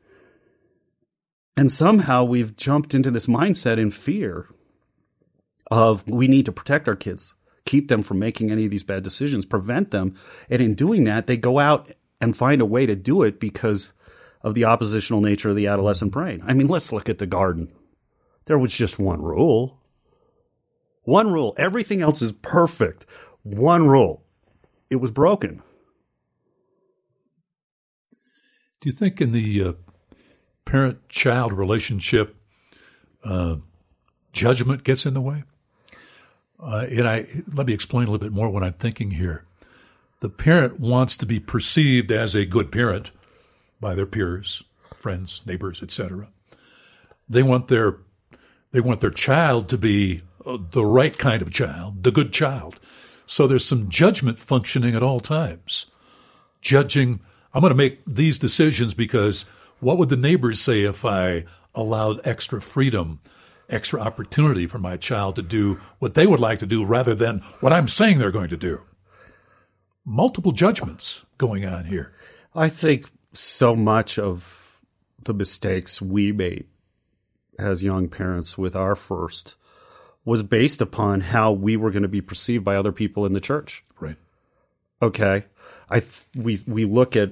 And 1.57 1.71
somehow 1.71 2.23
we've 2.23 2.55
jumped 2.55 2.93
into 2.93 3.11
this 3.11 3.27
mindset 3.27 3.77
in 3.77 3.91
fear 3.91 4.47
of 5.69 6.07
we 6.07 6.27
need 6.27 6.45
to 6.45 6.51
protect 6.51 6.87
our 6.87 6.95
kids, 6.95 7.35
keep 7.65 7.87
them 7.87 8.01
from 8.01 8.19
making 8.19 8.51
any 8.51 8.65
of 8.65 8.71
these 8.71 8.83
bad 8.83 9.03
decisions, 9.03 9.45
prevent 9.45 9.91
them. 9.91 10.15
And 10.49 10.61
in 10.61 10.75
doing 10.75 11.03
that, 11.05 11.27
they 11.27 11.37
go 11.37 11.59
out 11.59 11.91
and 12.19 12.35
find 12.35 12.61
a 12.61 12.65
way 12.65 12.85
to 12.85 12.95
do 12.95 13.23
it 13.23 13.39
because 13.39 13.93
of 14.41 14.55
the 14.55 14.65
oppositional 14.65 15.21
nature 15.21 15.49
of 15.49 15.55
the 15.55 15.67
adolescent 15.67 16.11
brain. 16.11 16.43
I 16.45 16.53
mean, 16.53 16.67
let's 16.67 16.91
look 16.91 17.09
at 17.09 17.19
the 17.19 17.27
garden. 17.27 17.71
There 18.45 18.57
was 18.57 18.75
just 18.75 18.99
one 18.99 19.21
rule. 19.21 19.79
One 21.03 21.31
rule. 21.31 21.53
Everything 21.57 22.01
else 22.01 22.21
is 22.21 22.31
perfect. 22.31 23.05
One 23.43 23.87
rule. 23.87 24.23
It 24.89 24.97
was 24.97 25.11
broken. 25.11 25.61
Do 28.81 28.89
you 28.89 28.91
think 28.91 29.21
in 29.21 29.31
the 29.31 29.63
uh, 29.63 29.73
parent 30.65 31.07
child 31.09 31.53
relationship, 31.53 32.35
uh, 33.23 33.57
judgment 34.33 34.83
gets 34.83 35.05
in 35.05 35.13
the 35.13 35.21
way? 35.21 35.43
Uh, 36.61 36.85
and 36.89 37.07
I 37.07 37.27
let 37.51 37.65
me 37.67 37.73
explain 37.73 38.07
a 38.07 38.11
little 38.11 38.25
bit 38.25 38.33
more 38.33 38.49
what 38.49 38.63
I'm 38.63 38.73
thinking 38.73 39.11
here. 39.11 39.45
The 40.19 40.29
parent 40.29 40.79
wants 40.79 41.17
to 41.17 41.25
be 41.25 41.39
perceived 41.39 42.11
as 42.11 42.35
a 42.35 42.45
good 42.45 42.71
parent 42.71 43.11
by 43.79 43.95
their 43.95 44.05
peers, 44.05 44.63
friends, 44.95 45.41
neighbors, 45.45 45.81
etc. 45.81 46.27
They 47.27 47.41
want 47.41 47.67
their 47.67 47.97
they 48.71 48.79
want 48.79 48.99
their 48.99 49.09
child 49.09 49.67
to 49.69 49.77
be 49.77 50.21
uh, 50.45 50.57
the 50.71 50.85
right 50.85 51.17
kind 51.17 51.41
of 51.41 51.51
child, 51.51 52.03
the 52.03 52.11
good 52.11 52.31
child. 52.31 52.79
So 53.25 53.47
there's 53.47 53.65
some 53.65 53.89
judgment 53.89 54.39
functioning 54.39 54.95
at 54.95 55.03
all 55.03 55.19
times. 55.19 55.87
Judging, 56.61 57.21
I'm 57.53 57.61
going 57.61 57.71
to 57.71 57.75
make 57.75 58.01
these 58.05 58.37
decisions 58.37 58.93
because 58.93 59.45
what 59.81 59.97
would 59.97 60.09
the 60.09 60.15
neighbors 60.15 60.61
say 60.61 60.83
if 60.83 61.03
I 61.03 61.45
allowed 61.75 62.21
extra 62.23 62.61
freedom, 62.61 63.19
extra 63.69 63.99
opportunity 63.99 64.67
for 64.67 64.79
my 64.79 64.95
child 64.95 65.35
to 65.35 65.41
do 65.41 65.79
what 65.99 66.13
they 66.13 66.25
would 66.25 66.39
like 66.39 66.59
to 66.59 66.65
do 66.65 66.85
rather 66.85 67.15
than 67.15 67.39
what 67.59 67.73
I'm 67.73 67.87
saying 67.87 68.17
they're 68.17 68.31
going 68.31 68.49
to 68.49 68.57
do? 68.57 68.81
Multiple 70.05 70.51
judgments 70.51 71.25
going 71.37 71.65
on 71.65 71.85
here. 71.85 72.13
I 72.55 72.69
think 72.69 73.09
so 73.33 73.75
much 73.75 74.17
of 74.17 74.81
the 75.23 75.33
mistakes 75.33 76.01
we 76.01 76.31
made 76.31 76.65
as 77.59 77.83
young 77.83 78.07
parents 78.07 78.57
with 78.57 78.75
our 78.75 78.95
first 78.95 79.55
was 80.25 80.43
based 80.43 80.81
upon 80.81 81.21
how 81.21 81.51
we 81.51 81.75
were 81.75 81.91
going 81.91 82.03
to 82.03 82.07
be 82.07 82.21
perceived 82.21 82.63
by 82.63 82.75
other 82.75 82.91
people 82.91 83.25
in 83.25 83.33
the 83.33 83.39
church. 83.39 83.83
Right. 83.99 84.17
Okay. 85.01 85.45
I 85.89 85.99
th- 85.99 86.25
we 86.35 86.61
we 86.67 86.85
look 86.85 87.15
at 87.15 87.31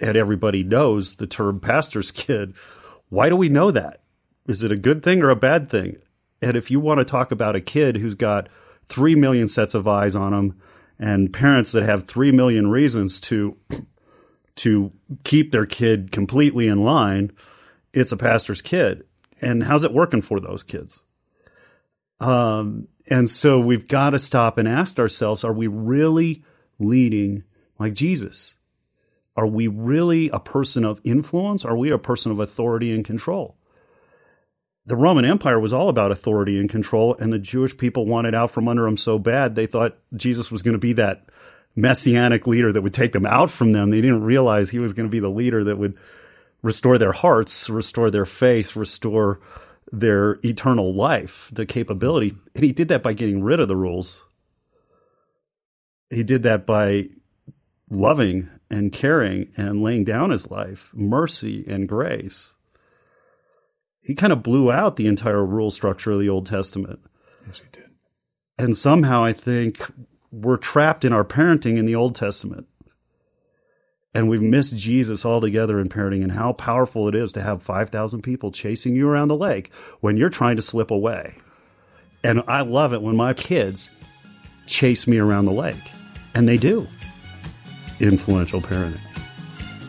at 0.00 0.16
everybody 0.16 0.62
knows 0.62 1.16
the 1.16 1.26
term 1.26 1.60
pastor's 1.60 2.10
kid. 2.10 2.54
Why 3.08 3.28
do 3.28 3.36
we 3.36 3.48
know 3.48 3.70
that? 3.70 4.02
Is 4.46 4.62
it 4.62 4.72
a 4.72 4.76
good 4.76 5.02
thing 5.02 5.22
or 5.22 5.30
a 5.30 5.36
bad 5.36 5.68
thing? 5.68 5.96
And 6.42 6.56
if 6.56 6.70
you 6.70 6.80
want 6.80 6.98
to 6.98 7.04
talk 7.04 7.30
about 7.30 7.56
a 7.56 7.60
kid 7.60 7.96
who's 7.96 8.14
got 8.14 8.48
3 8.88 9.14
million 9.14 9.48
sets 9.48 9.74
of 9.74 9.88
eyes 9.88 10.14
on 10.14 10.34
him 10.34 10.60
and 10.98 11.32
parents 11.32 11.72
that 11.72 11.82
have 11.82 12.06
3 12.06 12.32
million 12.32 12.68
reasons 12.68 13.20
to 13.20 13.56
to 14.56 14.92
keep 15.24 15.50
their 15.50 15.66
kid 15.66 16.12
completely 16.12 16.68
in 16.68 16.84
line, 16.84 17.32
it's 17.92 18.12
a 18.12 18.16
pastor's 18.16 18.62
kid. 18.62 19.04
And 19.40 19.64
how's 19.64 19.82
it 19.82 19.92
working 19.92 20.22
for 20.22 20.38
those 20.38 20.62
kids? 20.62 21.04
Um, 22.20 22.86
and 23.08 23.28
so 23.28 23.58
we've 23.58 23.88
got 23.88 24.10
to 24.10 24.18
stop 24.18 24.56
and 24.56 24.68
ask 24.68 24.98
ourselves, 24.98 25.42
are 25.42 25.52
we 25.52 25.66
really 25.66 26.44
leading 26.78 27.42
like 27.78 27.94
Jesus? 27.94 28.54
Are 29.36 29.46
we 29.46 29.66
really 29.66 30.28
a 30.28 30.38
person 30.38 30.84
of 30.84 31.00
influence? 31.04 31.64
Are 31.64 31.76
we 31.76 31.90
a 31.90 31.98
person 31.98 32.30
of 32.30 32.40
authority 32.40 32.92
and 32.92 33.04
control? 33.04 33.56
The 34.86 34.96
Roman 34.96 35.24
Empire 35.24 35.58
was 35.58 35.72
all 35.72 35.88
about 35.88 36.12
authority 36.12 36.58
and 36.60 36.68
control, 36.68 37.16
and 37.18 37.32
the 37.32 37.38
Jewish 37.38 37.76
people 37.76 38.06
wanted 38.06 38.34
out 38.34 38.50
from 38.50 38.68
under 38.68 38.84
them 38.84 38.96
so 38.96 39.18
bad 39.18 39.54
they 39.54 39.66
thought 39.66 39.98
Jesus 40.14 40.52
was 40.52 40.62
going 40.62 40.74
to 40.74 40.78
be 40.78 40.92
that 40.94 41.24
messianic 41.74 42.46
leader 42.46 42.70
that 42.70 42.82
would 42.82 42.94
take 42.94 43.12
them 43.12 43.26
out 43.26 43.50
from 43.50 43.72
them. 43.72 43.90
They 43.90 44.00
didn't 44.00 44.22
realize 44.22 44.70
he 44.70 44.78
was 44.78 44.92
going 44.92 45.08
to 45.08 45.12
be 45.12 45.20
the 45.20 45.30
leader 45.30 45.64
that 45.64 45.78
would 45.78 45.96
restore 46.62 46.98
their 46.98 47.12
hearts, 47.12 47.68
restore 47.68 48.10
their 48.10 48.26
faith, 48.26 48.76
restore 48.76 49.40
their 49.90 50.38
eternal 50.44 50.94
life, 50.94 51.50
the 51.52 51.66
capability. 51.66 52.34
And 52.54 52.64
he 52.64 52.72
did 52.72 52.88
that 52.88 53.02
by 53.02 53.12
getting 53.12 53.42
rid 53.42 53.60
of 53.60 53.68
the 53.68 53.76
rules. 53.76 54.24
He 56.10 56.22
did 56.22 56.42
that 56.44 56.66
by 56.66 57.08
loving 57.90 58.50
and 58.74 58.92
caring 58.92 59.50
and 59.56 59.82
laying 59.82 60.02
down 60.02 60.30
his 60.30 60.50
life, 60.50 60.90
mercy 60.92 61.64
and 61.68 61.88
grace. 61.88 62.54
He 64.00 64.14
kind 64.14 64.32
of 64.32 64.42
blew 64.42 64.70
out 64.70 64.96
the 64.96 65.06
entire 65.06 65.44
rule 65.44 65.70
structure 65.70 66.10
of 66.10 66.18
the 66.18 66.28
Old 66.28 66.46
Testament. 66.46 67.00
Yes, 67.46 67.60
he 67.60 67.66
did. 67.70 67.90
And 68.58 68.76
somehow 68.76 69.24
I 69.24 69.32
think 69.32 69.80
we're 70.32 70.56
trapped 70.56 71.04
in 71.04 71.12
our 71.12 71.24
parenting 71.24 71.78
in 71.78 71.86
the 71.86 71.94
Old 71.94 72.16
Testament. 72.16 72.66
And 74.12 74.28
we've 74.28 74.42
missed 74.42 74.76
Jesus 74.76 75.24
altogether 75.24 75.78
in 75.78 75.88
parenting 75.88 76.22
and 76.22 76.32
how 76.32 76.52
powerful 76.52 77.08
it 77.08 77.14
is 77.14 77.32
to 77.32 77.42
have 77.42 77.62
5,000 77.62 78.22
people 78.22 78.50
chasing 78.50 78.94
you 78.94 79.08
around 79.08 79.28
the 79.28 79.36
lake 79.36 79.72
when 80.00 80.16
you're 80.16 80.30
trying 80.30 80.56
to 80.56 80.62
slip 80.62 80.90
away. 80.90 81.36
And 82.22 82.42
I 82.48 82.62
love 82.62 82.92
it 82.92 83.02
when 83.02 83.16
my 83.16 83.34
kids 83.34 83.88
chase 84.66 85.06
me 85.06 85.18
around 85.18 85.44
the 85.44 85.52
lake. 85.52 85.92
And 86.34 86.48
they 86.48 86.56
do. 86.56 86.88
Influential 88.00 88.60
parenting. 88.60 89.00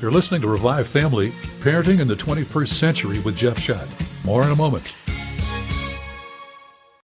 You're 0.01 0.11
listening 0.11 0.41
to 0.41 0.47
Revive 0.47 0.87
Family 0.87 1.31
Parenting 1.61 1.99
in 1.99 2.07
the 2.07 2.15
21st 2.15 2.67
Century 2.67 3.19
with 3.21 3.35
Jeff 3.35 3.57
Schott. 3.57 3.87
More 4.23 4.43
in 4.43 4.51
a 4.51 4.55
moment. 4.55 4.95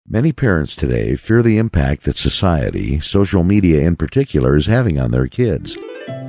Many 0.08 0.34
parents 0.34 0.76
today 0.76 1.16
fear 1.16 1.42
the 1.42 1.58
impact 1.58 2.04
that 2.04 2.18
society, 2.18 3.00
social 3.00 3.44
media 3.44 3.82
in 3.82 3.96
particular, 3.96 4.56
is 4.56 4.66
having 4.66 5.00
on 5.00 5.12
their 5.12 5.28
kids. 5.28 5.78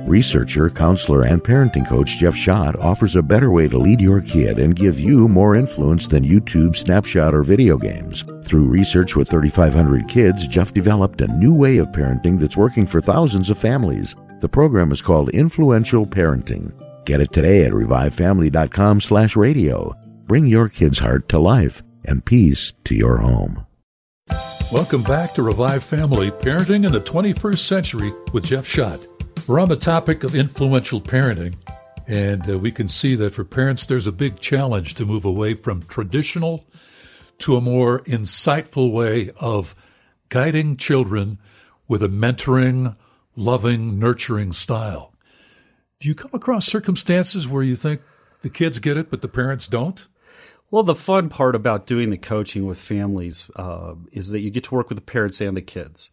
Researcher, 0.05 0.69
counselor, 0.69 1.23
and 1.23 1.43
parenting 1.43 1.87
coach 1.87 2.17
Jeff 2.17 2.35
Schott 2.35 2.75
offers 2.77 3.15
a 3.15 3.21
better 3.21 3.51
way 3.51 3.67
to 3.67 3.77
lead 3.77 3.99
your 3.99 4.21
kid 4.21 4.59
and 4.59 4.75
give 4.75 4.99
you 4.99 5.27
more 5.27 5.55
influence 5.55 6.07
than 6.07 6.23
YouTube, 6.23 6.75
Snapchat, 6.75 7.33
or 7.33 7.43
video 7.43 7.77
games. 7.77 8.23
Through 8.43 8.67
research 8.67 9.15
with 9.15 9.29
3,500 9.29 10.07
kids, 10.07 10.47
Jeff 10.47 10.73
developed 10.73 11.21
a 11.21 11.27
new 11.27 11.53
way 11.53 11.77
of 11.77 11.87
parenting 11.89 12.39
that's 12.39 12.57
working 12.57 12.87
for 12.87 13.01
thousands 13.01 13.49
of 13.49 13.57
families. 13.57 14.15
The 14.41 14.49
program 14.49 14.91
is 14.91 15.03
called 15.03 15.29
Influential 15.29 16.07
Parenting. 16.07 16.73
Get 17.05 17.21
it 17.21 17.31
today 17.31 17.63
at 17.63 17.73
revivefamily.com 17.73 18.99
slash 18.99 19.35
radio. 19.35 19.95
Bring 20.25 20.47
your 20.47 20.67
kid's 20.67 20.97
heart 20.97 21.29
to 21.29 21.37
life 21.37 21.83
and 22.05 22.25
peace 22.25 22.73
to 22.85 22.95
your 22.95 23.17
home. 23.17 23.67
Welcome 24.71 25.03
back 25.03 25.33
to 25.33 25.43
Revive 25.43 25.83
Family 25.83 26.31
Parenting 26.31 26.87
in 26.87 26.91
the 26.91 27.01
21st 27.01 27.59
Century 27.59 28.11
with 28.33 28.45
Jeff 28.45 28.65
Schott. 28.65 29.05
We're 29.47 29.59
on 29.59 29.69
the 29.69 29.75
topic 29.75 30.23
of 30.23 30.33
influential 30.33 31.01
parenting, 31.01 31.53
and 32.07 32.49
uh, 32.49 32.57
we 32.57 32.71
can 32.71 32.87
see 32.87 33.13
that 33.17 33.35
for 33.35 33.43
parents, 33.43 33.85
there's 33.85 34.07
a 34.07 34.11
big 34.11 34.39
challenge 34.39 34.95
to 34.95 35.05
move 35.05 35.25
away 35.25 35.53
from 35.53 35.83
traditional 35.83 36.65
to 37.39 37.57
a 37.57 37.61
more 37.61 37.99
insightful 38.05 38.91
way 38.91 39.29
of 39.39 39.75
guiding 40.29 40.77
children 40.77 41.37
with 41.87 42.01
a 42.01 42.07
mentoring, 42.07 42.95
loving, 43.35 43.99
nurturing 43.99 44.51
style. 44.51 45.13
Do 45.99 46.07
you 46.07 46.15
come 46.15 46.31
across 46.33 46.65
circumstances 46.65 47.47
where 47.47 47.63
you 47.63 47.75
think 47.75 48.01
the 48.41 48.49
kids 48.49 48.79
get 48.79 48.97
it, 48.97 49.09
but 49.09 49.21
the 49.21 49.27
parents 49.27 49.67
don't? 49.67 50.07
Well, 50.71 50.83
the 50.83 50.95
fun 50.95 51.29
part 51.29 51.55
about 51.55 51.85
doing 51.85 52.09
the 52.09 52.17
coaching 52.17 52.65
with 52.65 52.77
families 52.77 53.51
uh, 53.55 53.95
is 54.11 54.29
that 54.29 54.39
you 54.39 54.49
get 54.49 54.63
to 54.65 54.75
work 54.75 54.89
with 54.89 54.97
the 54.97 55.03
parents 55.03 55.41
and 55.41 55.55
the 55.55 55.61
kids. 55.61 56.11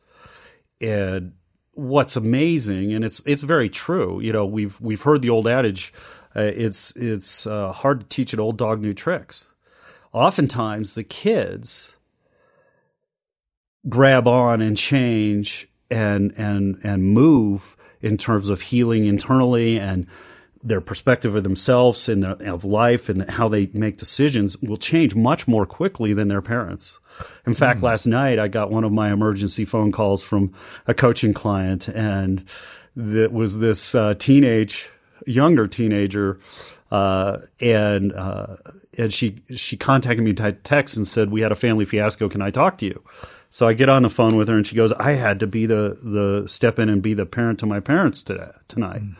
And 0.80 1.32
what's 1.72 2.16
amazing, 2.16 2.92
and 2.92 3.04
it's 3.04 3.20
it's 3.24 3.42
very 3.42 3.68
true. 3.68 4.20
You 4.20 4.32
know, 4.32 4.44
we've 4.44 4.80
we've 4.80 5.02
heard 5.02 5.22
the 5.22 5.30
old 5.30 5.46
adage, 5.46 5.92
uh, 6.34 6.42
it's 6.54 6.94
it's 6.96 7.46
uh, 7.46 7.72
hard 7.72 8.00
to 8.00 8.06
teach 8.06 8.32
an 8.32 8.40
old 8.40 8.58
dog 8.58 8.80
new 8.80 8.92
tricks. 8.92 9.54
Oftentimes, 10.12 10.94
the 10.94 11.04
kids 11.04 11.96
grab 13.88 14.26
on 14.28 14.60
and 14.60 14.76
change 14.76 15.68
and 15.90 16.32
and 16.36 16.78
and 16.82 17.04
move 17.04 17.76
in 18.00 18.16
terms 18.16 18.48
of 18.48 18.62
healing 18.62 19.06
internally 19.06 19.78
and 19.78 20.06
their 20.62 20.80
perspective 20.80 21.36
of 21.36 21.44
themselves 21.44 22.08
and 22.08 22.22
the, 22.22 22.52
of 22.52 22.64
life 22.64 23.08
and 23.08 23.28
how 23.30 23.48
they 23.48 23.68
make 23.72 23.96
decisions 23.96 24.56
will 24.58 24.76
change 24.76 25.14
much 25.14 25.46
more 25.46 25.64
quickly 25.64 26.12
than 26.12 26.28
their 26.28 26.42
parents. 26.42 27.00
In 27.46 27.54
fact, 27.54 27.80
mm. 27.80 27.84
last 27.84 28.06
night 28.06 28.38
I 28.38 28.48
got 28.48 28.70
one 28.70 28.84
of 28.84 28.92
my 28.92 29.12
emergency 29.12 29.64
phone 29.64 29.92
calls 29.92 30.22
from 30.22 30.52
a 30.86 30.94
coaching 30.94 31.32
client, 31.32 31.88
and 31.88 32.44
that 32.96 33.32
was 33.32 33.60
this 33.60 33.94
uh, 33.94 34.14
teenage, 34.14 34.88
younger 35.26 35.66
teenager, 35.66 36.38
uh, 36.90 37.38
and 37.60 38.12
uh, 38.12 38.56
and 38.96 39.12
she 39.12 39.36
she 39.54 39.76
contacted 39.76 40.24
me 40.24 40.32
by 40.32 40.52
text 40.52 40.96
and 40.96 41.06
said 41.06 41.30
we 41.30 41.40
had 41.40 41.52
a 41.52 41.56
family 41.56 41.84
fiasco. 41.84 42.28
Can 42.28 42.42
I 42.42 42.50
talk 42.50 42.78
to 42.78 42.86
you? 42.86 43.02
So 43.58 43.66
I 43.66 43.72
get 43.72 43.88
on 43.88 44.04
the 44.04 44.08
phone 44.08 44.36
with 44.36 44.46
her, 44.46 44.54
and 44.54 44.64
she 44.64 44.76
goes, 44.76 44.92
"I 44.92 45.14
had 45.14 45.40
to 45.40 45.48
be 45.48 45.66
the 45.66 45.98
the 46.00 46.46
step 46.46 46.78
in 46.78 46.88
and 46.88 47.02
be 47.02 47.12
the 47.12 47.26
parent 47.26 47.58
to 47.58 47.66
my 47.66 47.80
parents 47.80 48.22
today 48.22 48.52
tonight." 48.68 49.02
Mm. 49.02 49.16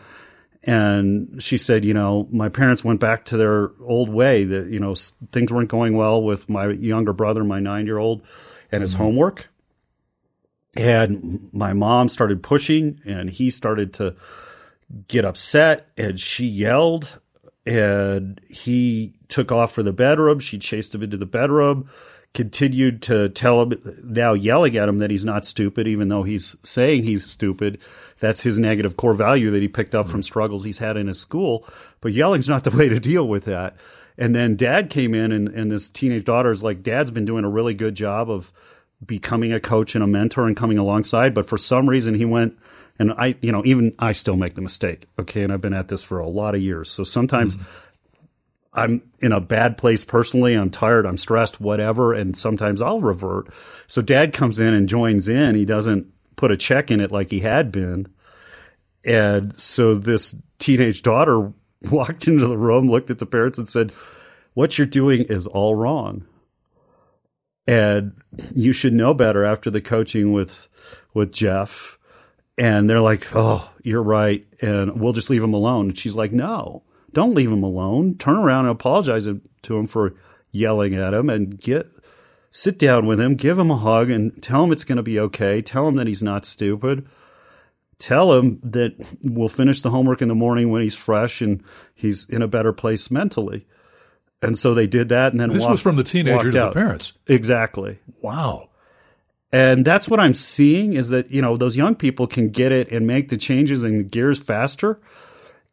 And 0.63 1.43
she 1.43 1.57
said, 1.57 1.83
you 1.83 1.93
know, 1.93 2.25
my 2.31 2.47
parents 2.47 2.81
went 2.81 3.01
back 3.01 3.25
to 3.25 3.35
their 3.35 3.71
old 3.81 4.07
way 4.07 4.45
that, 4.45 4.69
you 4.69 4.79
know, 4.79 4.95
things 5.33 5.51
weren't 5.51 5.67
going 5.67 5.97
well 5.97 6.23
with 6.23 6.47
my 6.47 6.69
younger 6.69 7.11
brother, 7.11 7.43
my 7.43 7.59
nine 7.59 7.85
year 7.85 7.97
old, 7.97 8.21
and 8.71 8.81
his 8.81 8.93
mm-hmm. 8.93 9.03
homework. 9.03 9.49
And 10.73 11.49
my 11.51 11.73
mom 11.73 12.07
started 12.07 12.41
pushing 12.41 13.01
and 13.03 13.29
he 13.29 13.49
started 13.49 13.93
to 13.95 14.15
get 15.09 15.25
upset 15.25 15.89
and 15.97 16.17
she 16.17 16.45
yelled 16.45 17.19
and 17.65 18.39
he 18.49 19.15
took 19.27 19.51
off 19.51 19.73
for 19.73 19.83
the 19.83 19.91
bedroom. 19.91 20.39
She 20.39 20.59
chased 20.59 20.95
him 20.95 21.03
into 21.03 21.17
the 21.17 21.25
bedroom, 21.25 21.89
continued 22.33 23.01
to 23.03 23.29
tell 23.29 23.61
him, 23.61 24.01
now 24.03 24.33
yelling 24.33 24.77
at 24.77 24.87
him 24.87 24.99
that 24.99 25.09
he's 25.09 25.25
not 25.25 25.45
stupid, 25.45 25.87
even 25.87 26.09
though 26.09 26.23
he's 26.23 26.55
saying 26.63 27.03
he's 27.03 27.25
stupid 27.25 27.79
that's 28.19 28.41
his 28.41 28.59
negative 28.59 28.97
core 28.97 29.13
value 29.13 29.51
that 29.51 29.61
he 29.61 29.67
picked 29.67 29.95
up 29.95 30.07
from 30.07 30.21
struggles 30.21 30.63
he's 30.63 30.77
had 30.77 30.97
in 30.97 31.07
his 31.07 31.19
school. 31.19 31.65
But 32.01 32.13
yelling's 32.13 32.49
not 32.49 32.63
the 32.63 32.71
way 32.77 32.89
to 32.89 32.99
deal 32.99 33.27
with 33.27 33.45
that. 33.45 33.75
And 34.17 34.35
then 34.35 34.57
dad 34.57 34.89
came 34.89 35.15
in 35.15 35.31
and, 35.31 35.47
and 35.47 35.71
this 35.71 35.89
teenage 35.89 36.25
daughter 36.25 36.51
is 36.51 36.61
like, 36.61 36.83
dad's 36.83 37.11
been 37.11 37.25
doing 37.25 37.45
a 37.45 37.49
really 37.49 37.73
good 37.73 37.95
job 37.95 38.29
of 38.29 38.51
becoming 39.05 39.53
a 39.53 39.61
coach 39.61 39.95
and 39.95 40.03
a 40.03 40.07
mentor 40.07 40.45
and 40.45 40.57
coming 40.57 40.77
alongside. 40.77 41.33
But 41.33 41.45
for 41.45 41.57
some 41.57 41.89
reason 41.89 42.15
he 42.15 42.25
went 42.25 42.57
and 43.01 43.13
I, 43.13 43.35
you 43.41 43.53
know, 43.53 43.63
even 43.63 43.95
I 43.97 44.11
still 44.11 44.35
make 44.35 44.55
the 44.55 44.61
mistake. 44.61 45.07
Okay. 45.17 45.41
And 45.41 45.53
I've 45.53 45.61
been 45.61 45.73
at 45.73 45.87
this 45.87 46.03
for 46.03 46.19
a 46.19 46.27
lot 46.27 46.53
of 46.53 46.61
years. 46.61 46.91
So 46.91 47.05
sometimes 47.05 47.55
mm-hmm. 47.55 47.65
I'm 48.79 49.01
in 49.19 49.31
a 49.31 49.41
bad 49.41 49.77
place 49.77 50.05
personally. 50.05 50.53
I'm 50.53 50.69
tired. 50.69 51.05
I'm 51.05 51.17
stressed, 51.17 51.59
whatever. 51.59 52.13
And 52.13 52.37
sometimes 52.37 52.81
I'll 52.81 53.01
revert. 53.01 53.47
So 53.87 54.01
dad 54.01 54.33
comes 54.33 54.59
in 54.59 54.73
and 54.73 54.87
joins 54.87 55.27
in. 55.27 55.55
He 55.55 55.65
doesn't 55.65 56.07
put 56.35 56.51
a 56.51 56.57
check 56.57 56.89
in 56.89 57.01
it 57.01 57.11
like 57.11 57.29
he 57.29 57.41
had 57.41 57.71
been. 57.71 58.07
And 59.03 59.57
so 59.59 59.95
this 59.95 60.35
teenage 60.57 61.01
daughter 61.01 61.51
walked 61.91 62.27
into 62.27 62.47
the 62.47 62.57
room, 62.57 62.89
looked 62.89 63.09
at 63.09 63.19
the 63.19 63.25
parents, 63.25 63.57
and 63.57 63.67
said, 63.67 63.91
What 64.53 64.77
you're 64.77 64.87
doing 64.87 65.23
is 65.23 65.45
all 65.45 65.75
wrong. 65.75 66.25
And 67.67 68.13
you 68.55 68.73
should 68.73 68.93
know 68.93 69.13
better 69.13 69.43
after 69.43 69.69
the 69.69 69.81
coaching 69.81 70.31
with 70.31 70.67
with 71.13 71.31
Jeff. 71.31 71.97
And 72.57 72.89
they're 72.89 73.01
like, 73.01 73.27
Oh, 73.35 73.69
you're 73.83 74.03
right. 74.03 74.45
And 74.61 74.99
we'll 74.99 75.13
just 75.13 75.29
leave 75.29 75.43
him 75.43 75.53
alone. 75.53 75.89
And 75.89 75.97
she's 75.97 76.15
like, 76.15 76.31
No, 76.31 76.83
don't 77.13 77.33
leave 77.33 77.51
him 77.51 77.63
alone. 77.63 78.15
Turn 78.17 78.37
around 78.37 78.65
and 78.65 78.71
apologize 78.71 79.25
to 79.25 79.77
him 79.77 79.87
for 79.87 80.15
yelling 80.51 80.95
at 80.95 81.13
him 81.13 81.29
and 81.29 81.59
get 81.59 81.87
sit 82.51 82.79
down 82.79 83.05
with 83.05 83.19
him, 83.19 83.35
give 83.35 83.57
him 83.57 83.71
a 83.71 83.77
hug, 83.77 84.09
and 84.09 84.41
tell 84.41 84.63
him 84.63 84.71
it's 84.71 84.83
going 84.83 84.97
to 84.97 85.03
be 85.03 85.19
okay. 85.19 85.61
Tell 85.61 85.87
him 85.87 85.95
that 85.95 86.07
he's 86.07 86.23
not 86.23 86.45
stupid. 86.45 87.07
Tell 87.99 88.33
him 88.33 88.59
that 88.63 88.95
we'll 89.23 89.49
finish 89.49 89.81
the 89.81 89.89
homework 89.89 90.21
in 90.21 90.29
the 90.29 90.35
morning 90.35 90.71
when 90.71 90.81
he's 90.81 90.95
fresh 90.95 91.41
and 91.41 91.61
he's 91.93 92.27
in 92.29 92.41
a 92.41 92.47
better 92.47 92.71
place 92.71 93.11
mentally. 93.11 93.67
And 94.41 94.57
so 94.57 94.73
they 94.73 94.87
did 94.87 95.09
that, 95.09 95.33
and 95.33 95.39
then 95.39 95.49
this 95.49 95.63
walked, 95.63 95.71
was 95.71 95.81
from 95.81 95.97
the 95.97 96.03
teenager 96.03 96.49
to 96.49 96.61
out. 96.61 96.73
the 96.73 96.79
parents. 96.79 97.11
Exactly. 97.27 97.99
Wow. 98.21 98.69
And 99.51 99.83
that's 99.83 100.07
what 100.07 100.19
I'm 100.19 100.33
seeing 100.33 100.93
is 100.93 101.09
that 101.09 101.29
you 101.29 101.41
know 101.41 101.57
those 101.57 101.75
young 101.75 101.95
people 101.95 102.25
can 102.25 102.49
get 102.49 102.71
it 102.71 102.89
and 102.89 103.05
make 103.05 103.29
the 103.29 103.37
changes 103.37 103.83
and 103.83 104.09
gears 104.09 104.39
faster 104.39 105.01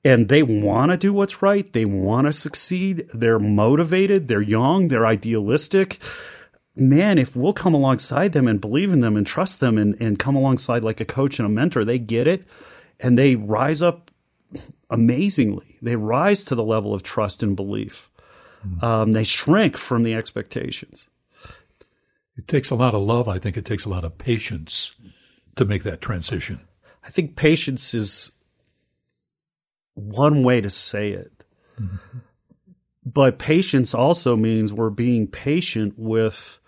and 0.06 0.28
they 0.28 0.42
want 0.42 0.92
to 0.92 0.96
do 0.96 1.12
what's 1.12 1.42
right. 1.42 1.70
They 1.72 1.84
want 1.84 2.26
to 2.26 2.32
succeed. 2.32 3.08
They're 3.12 3.38
motivated. 3.38 4.28
They're 4.28 4.40
young. 4.40 4.88
They're 4.88 5.06
idealistic 5.06 6.00
man, 6.76 7.18
if 7.18 7.34
we'll 7.34 7.54
come 7.54 7.74
alongside 7.74 8.32
them 8.32 8.46
and 8.46 8.60
believe 8.60 8.92
in 8.92 9.00
them 9.00 9.16
and 9.16 9.26
trust 9.26 9.60
them 9.60 9.78
and, 9.78 9.96
and 10.00 10.18
come 10.18 10.36
alongside 10.36 10.84
like 10.84 11.00
a 11.00 11.04
coach 11.04 11.38
and 11.38 11.46
a 11.46 11.48
mentor, 11.48 11.84
they 11.84 11.98
get 11.98 12.26
it 12.26 12.44
and 13.00 13.18
they 13.18 13.34
rise 13.34 13.82
up 13.82 14.10
amazingly. 14.90 15.78
They 15.82 15.96
rise 15.96 16.44
to 16.44 16.54
the 16.54 16.62
level 16.62 16.94
of 16.94 17.02
trust 17.02 17.42
and 17.42 17.56
belief. 17.56 18.10
Mm-hmm. 18.66 18.84
Um, 18.84 19.12
they 19.12 19.24
shrink 19.24 19.76
from 19.76 20.02
the 20.02 20.14
expectations. 20.14 21.08
It 22.36 22.46
takes 22.46 22.70
a 22.70 22.74
lot 22.74 22.94
of 22.94 23.02
love. 23.02 23.28
I 23.28 23.38
think 23.38 23.56
it 23.56 23.64
takes 23.64 23.86
a 23.86 23.88
lot 23.88 24.04
of 24.04 24.18
patience 24.18 24.94
to 25.56 25.64
make 25.64 25.82
that 25.84 26.02
transition. 26.02 26.60
I 27.02 27.08
think 27.08 27.36
patience 27.36 27.94
is 27.94 28.32
one 29.96 30.44
way 30.44 30.60
to 30.60 30.70
say 30.70 31.10
it. 31.10 31.32
Mm-hmm. 31.80 32.18
But 33.04 33.38
patience 33.38 33.94
also 33.94 34.36
means 34.36 34.72
we're 34.72 34.90
being 34.90 35.26
patient 35.26 35.94
with 35.96 36.58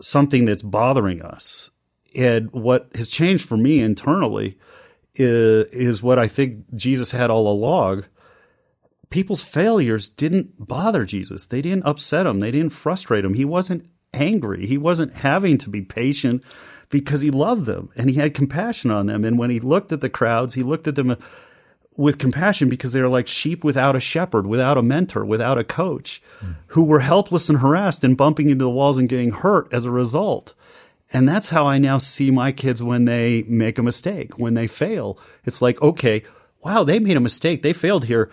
something 0.00 0.44
that's 0.44 0.62
bothering 0.62 1.22
us. 1.22 1.70
And 2.14 2.50
what 2.52 2.90
has 2.94 3.08
changed 3.08 3.48
for 3.48 3.56
me 3.56 3.80
internally 3.80 4.58
is, 5.14 5.66
is 5.72 6.02
what 6.02 6.18
I 6.18 6.28
think 6.28 6.74
Jesus 6.74 7.10
had 7.10 7.30
all 7.30 7.48
along. 7.48 8.04
People's 9.08 9.42
failures 9.42 10.08
didn't 10.08 10.66
bother 10.68 11.04
Jesus. 11.04 11.46
They 11.46 11.62
didn't 11.62 11.86
upset 11.86 12.26
him. 12.26 12.40
They 12.40 12.50
didn't 12.50 12.70
frustrate 12.70 13.24
him. 13.24 13.34
He 13.34 13.44
wasn't 13.44 13.88
angry. 14.12 14.66
He 14.66 14.78
wasn't 14.78 15.14
having 15.14 15.58
to 15.58 15.70
be 15.70 15.82
patient 15.82 16.44
because 16.90 17.20
he 17.20 17.30
loved 17.30 17.66
them 17.66 17.90
and 17.96 18.10
he 18.10 18.16
had 18.16 18.34
compassion 18.34 18.90
on 18.90 19.06
them. 19.06 19.24
And 19.24 19.38
when 19.38 19.50
he 19.50 19.60
looked 19.60 19.92
at 19.92 20.00
the 20.00 20.10
crowds, 20.10 20.54
he 20.54 20.62
looked 20.62 20.88
at 20.88 20.96
them 20.96 21.16
with 21.96 22.18
compassion 22.18 22.68
because 22.68 22.92
they 22.92 23.00
were 23.00 23.08
like 23.08 23.26
sheep 23.26 23.64
without 23.64 23.96
a 23.96 24.00
shepherd, 24.00 24.46
without 24.46 24.78
a 24.78 24.82
mentor, 24.82 25.24
without 25.24 25.58
a 25.58 25.64
coach, 25.64 26.22
mm. 26.40 26.54
who 26.68 26.84
were 26.84 27.00
helpless 27.00 27.48
and 27.48 27.58
harassed 27.58 28.04
and 28.04 28.16
bumping 28.16 28.48
into 28.48 28.64
the 28.64 28.70
walls 28.70 28.96
and 28.96 29.08
getting 29.08 29.32
hurt 29.32 29.72
as 29.72 29.84
a 29.84 29.90
result. 29.90 30.54
And 31.12 31.28
that's 31.28 31.50
how 31.50 31.66
I 31.66 31.78
now 31.78 31.98
see 31.98 32.30
my 32.30 32.52
kids 32.52 32.82
when 32.82 33.04
they 33.04 33.42
make 33.42 33.78
a 33.78 33.82
mistake, 33.82 34.38
when 34.38 34.54
they 34.54 34.66
fail. 34.66 35.18
It's 35.44 35.60
like, 35.60 35.82
okay, 35.82 36.22
wow, 36.62 36.84
they 36.84 37.00
made 37.00 37.16
a 37.16 37.20
mistake. 37.20 37.62
They 37.62 37.72
failed 37.72 38.04
here. 38.04 38.30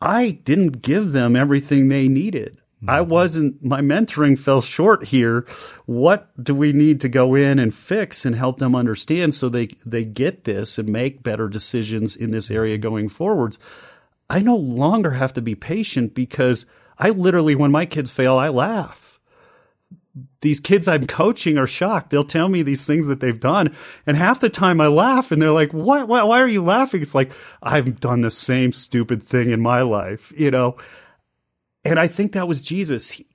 I 0.00 0.32
didn't 0.44 0.82
give 0.82 1.12
them 1.12 1.34
everything 1.34 1.88
they 1.88 2.06
needed. 2.06 2.58
I 2.86 2.98
mm-hmm. 2.98 3.10
wasn't, 3.10 3.64
my 3.64 3.80
mentoring 3.80 4.38
fell 4.38 4.60
short 4.60 5.06
here. 5.06 5.46
What 5.86 6.30
do 6.42 6.54
we 6.54 6.72
need 6.72 7.00
to 7.00 7.08
go 7.08 7.34
in 7.34 7.58
and 7.58 7.74
fix 7.74 8.24
and 8.24 8.36
help 8.36 8.58
them 8.58 8.76
understand 8.76 9.34
so 9.34 9.48
they, 9.48 9.68
they 9.84 10.04
get 10.04 10.44
this 10.44 10.78
and 10.78 10.88
make 10.88 11.22
better 11.22 11.48
decisions 11.48 12.14
in 12.14 12.30
this 12.30 12.50
area 12.50 12.78
going 12.78 13.08
forwards? 13.08 13.58
I 14.30 14.40
no 14.40 14.56
longer 14.56 15.12
have 15.12 15.32
to 15.34 15.42
be 15.42 15.54
patient 15.54 16.14
because 16.14 16.66
I 16.98 17.10
literally, 17.10 17.54
when 17.54 17.72
my 17.72 17.86
kids 17.86 18.10
fail, 18.10 18.36
I 18.38 18.48
laugh. 18.48 19.18
These 20.40 20.60
kids 20.60 20.86
I'm 20.86 21.06
coaching 21.06 21.58
are 21.58 21.66
shocked. 21.66 22.10
They'll 22.10 22.24
tell 22.24 22.48
me 22.48 22.62
these 22.62 22.86
things 22.86 23.08
that 23.08 23.18
they've 23.18 23.40
done. 23.40 23.74
And 24.06 24.16
half 24.16 24.38
the 24.38 24.48
time 24.48 24.80
I 24.80 24.86
laugh 24.86 25.32
and 25.32 25.42
they're 25.42 25.50
like, 25.50 25.72
what? 25.72 26.06
Why, 26.06 26.22
why 26.22 26.40
are 26.40 26.48
you 26.48 26.62
laughing? 26.62 27.02
It's 27.02 27.14
like, 27.14 27.32
I've 27.60 27.98
done 27.98 28.20
the 28.20 28.30
same 28.30 28.72
stupid 28.72 29.22
thing 29.22 29.50
in 29.50 29.60
my 29.60 29.82
life, 29.82 30.32
you 30.36 30.52
know? 30.52 30.76
And 31.88 31.98
I 31.98 32.06
think 32.06 32.32
that 32.32 32.48
was 32.48 32.60
Jesus. 32.60 33.10
He, 33.10 33.26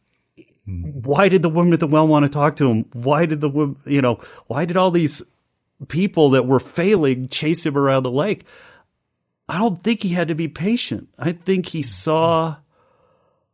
why 0.65 1.27
did 1.29 1.41
the 1.41 1.49
woman 1.49 1.73
at 1.73 1.79
the 1.79 1.87
well 1.87 2.07
want 2.07 2.23
to 2.23 2.29
talk 2.29 2.55
to 2.57 2.69
him? 2.69 2.85
Why 2.93 3.25
did 3.25 3.41
the 3.41 3.75
you 3.85 4.01
know 4.01 4.21
why 4.47 4.65
did 4.65 4.77
all 4.77 4.91
these 4.91 5.21
people 5.87 6.31
that 6.31 6.45
were 6.45 6.59
failing 6.59 7.27
chase 7.27 7.65
him 7.65 7.77
around 7.77 8.03
the 8.03 8.11
lake? 8.11 8.45
I 9.49 9.57
don't 9.57 9.81
think 9.81 10.01
he 10.01 10.09
had 10.09 10.29
to 10.29 10.35
be 10.35 10.47
patient. 10.47 11.09
I 11.19 11.33
think 11.33 11.67
he 11.67 11.83
saw 11.83 12.57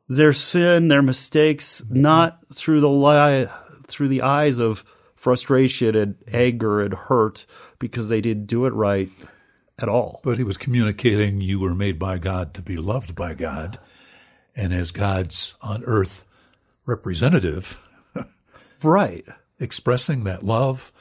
their 0.07 0.33
sin, 0.33 0.87
their 0.87 1.01
mistakes, 1.01 1.83
not 1.89 2.39
through 2.53 2.81
the 2.81 2.89
lie, 2.89 3.49
through 3.87 4.09
the 4.09 4.21
eyes 4.21 4.59
of 4.59 4.83
frustration 5.15 5.95
and 5.95 6.15
anger 6.31 6.81
and 6.81 6.93
hurt 6.93 7.45
because 7.79 8.09
they 8.09 8.21
didn't 8.21 8.45
do 8.45 8.65
it 8.65 8.73
right 8.73 9.09
at 9.79 9.89
all. 9.89 10.21
But 10.23 10.37
he 10.37 10.43
was 10.43 10.57
communicating 10.57 11.41
you 11.41 11.59
were 11.59 11.75
made 11.75 11.97
by 11.97 12.19
God 12.19 12.53
to 12.53 12.61
be 12.61 12.77
loved 12.77 13.15
by 13.15 13.33
God 13.33 13.79
and 14.55 14.73
as 14.73 14.91
God's 14.91 15.55
on 15.61 15.83
earth 15.85 16.25
representative. 16.85 17.79
right. 18.83 19.25
Expressing 19.59 20.23
that 20.23 20.43
love, 20.43 20.91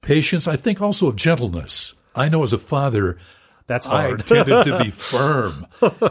patience, 0.00 0.46
I 0.46 0.56
think 0.56 0.80
also 0.80 1.08
of 1.08 1.16
gentleness. 1.16 1.94
I 2.14 2.28
know 2.28 2.42
as 2.42 2.52
a 2.52 2.58
father, 2.58 3.18
that's 3.66 3.86
hard. 3.86 4.22
I 4.22 4.24
tended 4.24 4.64
to 4.64 4.78
be 4.78 4.90
firm. 4.90 5.66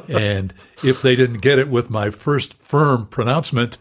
and 0.08 0.54
if 0.84 1.02
they 1.02 1.15
didn't 1.15 1.39
get 1.39 1.60
it 1.60 1.69
with 1.69 1.89
my 1.89 2.10
first 2.10 2.54
firm 2.54 3.08
pronouncement, 3.08 3.78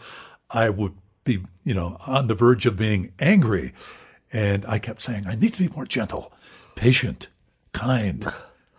I 0.51 0.71
would 0.71 0.95
be, 1.25 1.43
you 1.65 1.75
know, 1.75 1.97
on 2.07 2.29
the 2.29 2.35
verge 2.35 2.67
of 2.67 2.77
being 2.77 3.13
angry. 3.19 3.75
And 4.33 4.65
I 4.67 4.79
kept 4.79 5.03
saying, 5.03 5.27
I 5.27 5.35
need 5.35 5.55
to 5.55 5.69
be 5.69 5.75
more 5.75 5.87
gentle, 5.87 6.33
patient, 6.75 7.29
kind. 7.73 8.33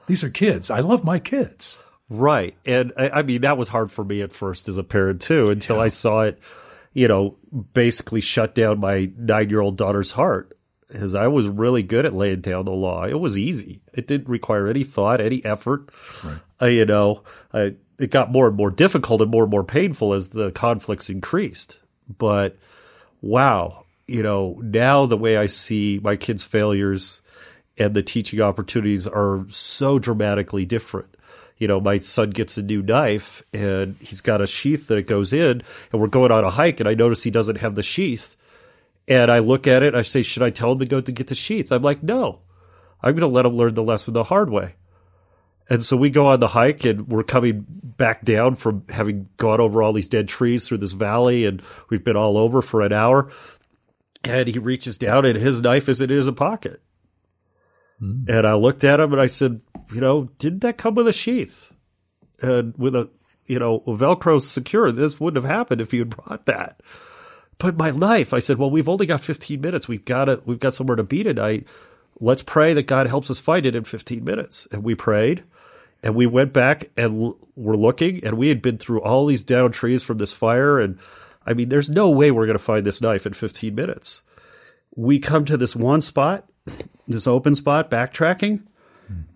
These 0.07 0.23
are 0.23 0.29
kids. 0.29 0.69
I 0.69 0.79
love 0.79 1.03
my 1.03 1.19
kids. 1.19 1.79
Right. 2.09 2.55
And 2.65 2.93
I, 2.97 3.09
I 3.09 3.21
mean, 3.23 3.41
that 3.41 3.57
was 3.57 3.67
hard 3.67 3.91
for 3.91 4.03
me 4.03 4.21
at 4.21 4.31
first 4.31 4.67
as 4.67 4.77
a 4.77 4.83
parent 4.83 5.21
too, 5.21 5.49
until 5.49 5.79
I 5.79 5.87
saw 5.87 6.21
it, 6.21 6.39
you 6.93 7.07
know, 7.07 7.37
basically 7.73 8.21
shut 8.21 8.55
down 8.55 8.79
my 8.79 9.11
nine 9.17 9.49
year 9.49 9.61
old 9.61 9.77
daughter's 9.77 10.11
heart. 10.11 10.51
Because 10.87 11.15
I 11.15 11.27
was 11.27 11.47
really 11.47 11.81
good 11.81 12.05
at 12.05 12.13
laying 12.13 12.41
down 12.41 12.65
the 12.65 12.71
law. 12.71 13.05
It 13.05 13.19
was 13.19 13.39
easy. 13.39 13.81
It 13.93 14.07
didn't 14.07 14.29
require 14.29 14.67
any 14.67 14.83
thought, 14.83 15.19
any 15.19 15.43
effort. 15.43 15.89
Right. 16.23 16.37
Uh, 16.61 16.65
you 16.67 16.85
know, 16.85 17.23
uh, 17.51 17.71
it 17.97 18.11
got 18.11 18.31
more 18.31 18.47
and 18.47 18.55
more 18.55 18.69
difficult 18.69 19.21
and 19.21 19.31
more 19.31 19.43
and 19.43 19.51
more 19.51 19.63
painful 19.63 20.13
as 20.13 20.29
the 20.29 20.51
conflicts 20.51 21.09
increased. 21.09 21.81
But 22.17 22.57
wow, 23.21 23.85
you 24.07 24.21
know, 24.21 24.59
now 24.61 25.07
the 25.07 25.17
way 25.17 25.37
I 25.37 25.47
see 25.47 25.99
my 26.03 26.15
kids' 26.15 26.43
failures 26.43 27.23
and 27.79 27.95
the 27.95 28.03
teaching 28.03 28.39
opportunities 28.39 29.07
are 29.07 29.45
so 29.49 29.97
dramatically 29.97 30.65
different 30.65 31.14
you 31.57 31.67
know, 31.67 31.79
my 31.79 31.99
son 31.99 32.31
gets 32.31 32.57
a 32.57 32.61
new 32.61 32.81
knife 32.81 33.43
and 33.53 33.95
he's 33.99 34.21
got 34.21 34.41
a 34.41 34.47
sheath 34.47 34.87
that 34.87 34.97
it 34.97 35.07
goes 35.07 35.31
in, 35.31 35.63
and 35.91 36.01
we're 36.01 36.07
going 36.07 36.31
on 36.31 36.43
a 36.43 36.49
hike, 36.49 36.79
and 36.79 36.89
I 36.89 36.93
notice 36.93 37.23
he 37.23 37.31
doesn't 37.31 37.57
have 37.57 37.75
the 37.75 37.83
sheath. 37.83 38.35
And 39.07 39.31
I 39.31 39.39
look 39.39 39.67
at 39.67 39.83
it, 39.83 39.95
I 39.95 40.01
say, 40.01 40.23
Should 40.23 40.43
I 40.43 40.49
tell 40.49 40.71
him 40.71 40.79
to 40.79 40.85
go 40.85 40.99
to 40.99 41.11
get 41.11 41.27
the 41.27 41.35
sheath? 41.35 41.71
I'm 41.71 41.83
like, 41.83 42.03
No, 42.03 42.39
I'm 43.01 43.13
going 43.13 43.21
to 43.21 43.27
let 43.27 43.45
him 43.45 43.55
learn 43.55 43.73
the 43.75 43.83
lesson 43.83 44.13
the 44.13 44.23
hard 44.23 44.49
way. 44.49 44.75
And 45.69 45.81
so 45.81 45.97
we 45.97 46.09
go 46.09 46.27
on 46.27 46.39
the 46.39 46.49
hike 46.49 46.85
and 46.85 47.07
we're 47.07 47.23
coming 47.23 47.65
back 47.69 48.23
down 48.23 48.55
from 48.55 48.83
having 48.89 49.29
gone 49.37 49.59
over 49.59 49.81
all 49.81 49.93
these 49.93 50.07
dead 50.07 50.27
trees 50.27 50.67
through 50.67 50.77
this 50.77 50.91
valley 50.91 51.45
and 51.45 51.61
we've 51.89 52.03
been 52.03 52.17
all 52.17 52.37
over 52.37 52.61
for 52.61 52.81
an 52.81 52.93
hour. 52.93 53.31
And 54.23 54.47
he 54.47 54.59
reaches 54.59 54.97
down 54.97 55.25
and 55.25 55.37
his 55.37 55.61
knife 55.61 55.89
is 55.89 56.01
in 56.01 56.09
his 56.09 56.29
pocket. 56.31 56.81
Mm. 58.01 58.27
And 58.29 58.47
I 58.47 58.53
looked 58.55 58.83
at 58.83 58.99
him 58.99 59.13
and 59.13 59.21
I 59.21 59.27
said, 59.27 59.61
you 59.93 60.01
know, 60.01 60.29
didn't 60.39 60.59
that 60.59 60.77
come 60.77 60.95
with 60.95 61.07
a 61.07 61.13
sheath? 61.13 61.71
And 62.41 62.73
with 62.77 62.95
a, 62.95 63.09
you 63.45 63.59
know, 63.59 63.81
Velcro 63.81 64.41
secure, 64.41 64.91
this 64.91 65.19
wouldn't 65.19 65.43
have 65.43 65.49
happened 65.49 65.81
if 65.81 65.93
you 65.93 66.01
had 66.01 66.09
brought 66.09 66.45
that. 66.45 66.81
But 67.57 67.77
my 67.77 67.91
knife, 67.91 68.33
I 68.33 68.39
said, 68.39 68.57
well, 68.57 68.69
we've 68.69 68.89
only 68.89 69.05
got 69.05 69.21
15 69.21 69.61
minutes. 69.61 69.87
We've 69.87 70.03
got 70.03 70.27
it. 70.27 70.45
We've 70.45 70.59
got 70.59 70.73
somewhere 70.73 70.97
to 70.97 71.03
be 71.03 71.23
tonight. 71.23 71.67
Let's 72.19 72.43
pray 72.43 72.73
that 72.73 72.83
God 72.83 73.07
helps 73.07 73.29
us 73.29 73.39
find 73.39 73.65
it 73.65 73.75
in 73.75 73.83
15 73.83 74.23
minutes. 74.23 74.67
And 74.71 74.83
we 74.83 74.95
prayed 74.95 75.43
and 76.03 76.15
we 76.15 76.25
went 76.25 76.53
back 76.53 76.89
and 76.97 77.21
l- 77.21 77.37
were 77.55 77.77
looking 77.77 78.23
and 78.23 78.37
we 78.37 78.49
had 78.49 78.61
been 78.61 78.77
through 78.77 79.01
all 79.01 79.25
these 79.25 79.43
down 79.43 79.71
trees 79.71 80.03
from 80.03 80.17
this 80.17 80.33
fire. 80.33 80.79
And 80.79 80.99
I 81.45 81.53
mean, 81.53 81.69
there's 81.69 81.89
no 81.89 82.09
way 82.09 82.31
we're 82.31 82.45
going 82.45 82.57
to 82.57 82.63
find 82.63 82.85
this 82.85 83.01
knife 83.01 83.25
in 83.25 83.33
15 83.33 83.73
minutes. 83.73 84.21
We 84.95 85.19
come 85.19 85.45
to 85.45 85.57
this 85.57 85.75
one 85.75 86.01
spot, 86.01 86.49
this 87.07 87.27
open 87.27 87.55
spot, 87.55 87.89
backtracking 87.91 88.63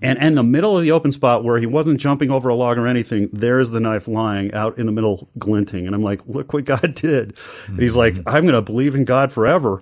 and 0.01 0.17
in 0.19 0.35
the 0.35 0.43
middle 0.43 0.77
of 0.77 0.83
the 0.83 0.91
open 0.91 1.11
spot 1.11 1.43
where 1.43 1.59
he 1.59 1.65
wasn't 1.65 1.99
jumping 1.99 2.31
over 2.31 2.49
a 2.49 2.55
log 2.55 2.77
or 2.77 2.87
anything, 2.87 3.29
there's 3.31 3.71
the 3.71 3.79
knife 3.79 4.07
lying 4.07 4.53
out 4.53 4.77
in 4.77 4.85
the 4.85 4.91
middle, 4.91 5.29
glinting. 5.37 5.85
And 5.85 5.95
I'm 5.95 6.01
like, 6.01 6.21
look 6.25 6.53
what 6.53 6.65
God 6.65 6.95
did. 6.95 7.37
And 7.67 7.79
he's 7.79 7.95
like, 7.95 8.17
I'm 8.25 8.43
going 8.43 8.55
to 8.55 8.61
believe 8.61 8.95
in 8.95 9.05
God 9.05 9.31
forever. 9.31 9.81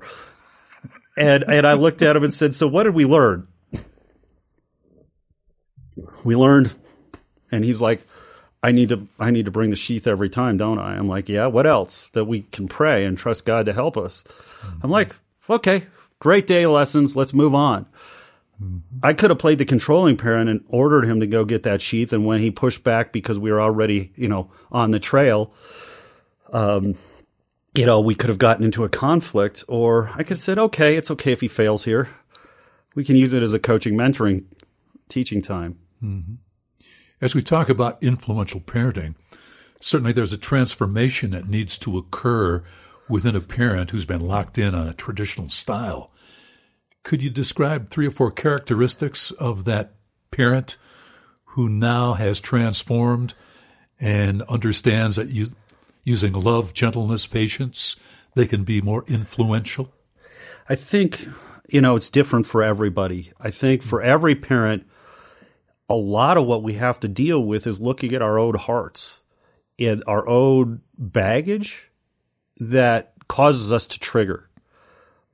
And, 1.15 1.43
and 1.43 1.65
I 1.65 1.73
looked 1.73 2.01
at 2.01 2.15
him 2.15 2.23
and 2.23 2.33
said, 2.33 2.53
so 2.53 2.67
what 2.67 2.83
did 2.83 2.95
we 2.95 3.05
learn? 3.05 3.45
We 6.23 6.35
learned, 6.35 6.73
and 7.51 7.63
he's 7.63 7.81
like, 7.81 8.05
I 8.61 8.71
need 8.71 8.89
to, 8.89 9.07
I 9.19 9.31
need 9.31 9.45
to 9.45 9.51
bring 9.51 9.69
the 9.69 9.75
sheath 9.75 10.05
every 10.05 10.29
time, 10.29 10.57
don't 10.57 10.79
I? 10.79 10.95
I'm 10.95 11.07
like, 11.07 11.29
yeah, 11.29 11.47
what 11.47 11.65
else? 11.65 12.09
That 12.09 12.25
we 12.25 12.41
can 12.41 12.67
pray 12.67 13.05
and 13.05 13.17
trust 13.17 13.45
God 13.45 13.65
to 13.67 13.73
help 13.73 13.97
us. 13.97 14.23
I'm 14.83 14.91
like, 14.91 15.15
okay, 15.49 15.85
great 16.19 16.47
day 16.47 16.65
lessons. 16.67 17.15
Let's 17.15 17.33
move 17.33 17.55
on. 17.55 17.85
I 19.03 19.13
could 19.13 19.29
have 19.29 19.37
played 19.37 19.59
the 19.59 19.65
controlling 19.65 20.17
parent 20.17 20.49
and 20.49 20.63
ordered 20.67 21.05
him 21.05 21.19
to 21.19 21.27
go 21.27 21.45
get 21.45 21.63
that 21.63 21.81
sheath. 21.81 22.11
And 22.11 22.25
when 22.25 22.41
he 22.41 22.49
pushed 22.49 22.83
back 22.83 23.13
because 23.13 23.37
we 23.37 23.51
were 23.51 23.61
already, 23.61 24.11
you 24.15 24.27
know, 24.27 24.49
on 24.71 24.89
the 24.89 24.99
trail, 24.99 25.53
um, 26.51 26.95
you 27.75 27.85
know, 27.85 27.99
we 27.99 28.15
could 28.15 28.29
have 28.29 28.39
gotten 28.39 28.65
into 28.65 28.83
a 28.83 28.89
conflict. 28.89 29.63
Or 29.67 30.09
I 30.09 30.17
could 30.17 30.29
have 30.29 30.39
said, 30.39 30.57
okay, 30.57 30.95
it's 30.95 31.11
okay 31.11 31.31
if 31.31 31.41
he 31.41 31.47
fails 31.47 31.83
here. 31.83 32.09
We 32.95 33.03
can 33.03 33.15
use 33.15 33.31
it 33.31 33.43
as 33.43 33.53
a 33.53 33.59
coaching, 33.59 33.93
mentoring, 33.93 34.45
teaching 35.07 35.43
time. 35.43 35.77
Mm-hmm. 36.03 36.35
As 37.21 37.35
we 37.35 37.43
talk 37.43 37.69
about 37.69 38.01
influential 38.01 38.59
parenting, 38.59 39.13
certainly 39.79 40.13
there's 40.13 40.33
a 40.33 40.37
transformation 40.37 41.29
that 41.29 41.47
needs 41.47 41.77
to 41.79 41.95
occur 41.95 42.63
within 43.09 43.35
a 43.35 43.41
parent 43.41 43.91
who's 43.91 44.05
been 44.05 44.21
locked 44.21 44.57
in 44.57 44.75
on 44.75 44.87
a 44.87 44.93
traditional 44.93 45.49
style. 45.49 46.11
Could 47.03 47.21
you 47.21 47.29
describe 47.29 47.89
three 47.89 48.07
or 48.07 48.11
four 48.11 48.31
characteristics 48.31 49.31
of 49.31 49.65
that 49.65 49.93
parent 50.31 50.77
who 51.51 51.69
now 51.69 52.13
has 52.13 52.39
transformed 52.39 53.33
and 53.99 54.41
understands 54.43 55.15
that 55.15 55.29
you, 55.29 55.47
using 56.03 56.33
love, 56.33 56.73
gentleness, 56.73 57.25
patience, 57.25 57.95
they 58.35 58.45
can 58.45 58.63
be 58.63 58.81
more 58.81 59.03
influential? 59.07 59.91
I 60.69 60.75
think, 60.75 61.25
you 61.69 61.81
know, 61.81 61.95
it's 61.95 62.09
different 62.09 62.45
for 62.45 62.61
everybody. 62.61 63.31
I 63.39 63.51
think 63.51 63.81
for 63.81 64.01
every 64.01 64.35
parent, 64.35 64.85
a 65.89 65.95
lot 65.95 66.37
of 66.37 66.45
what 66.45 66.63
we 66.63 66.73
have 66.73 66.99
to 66.99 67.07
deal 67.07 67.41
with 67.41 67.65
is 67.65 67.79
looking 67.79 68.13
at 68.13 68.21
our 68.21 68.37
own 68.37 68.55
hearts 68.55 69.21
and 69.79 70.03
our 70.07 70.27
own 70.27 70.81
baggage 70.97 71.86
that 72.59 73.13
causes 73.27 73.71
us 73.71 73.87
to 73.87 73.99
trigger 73.99 74.47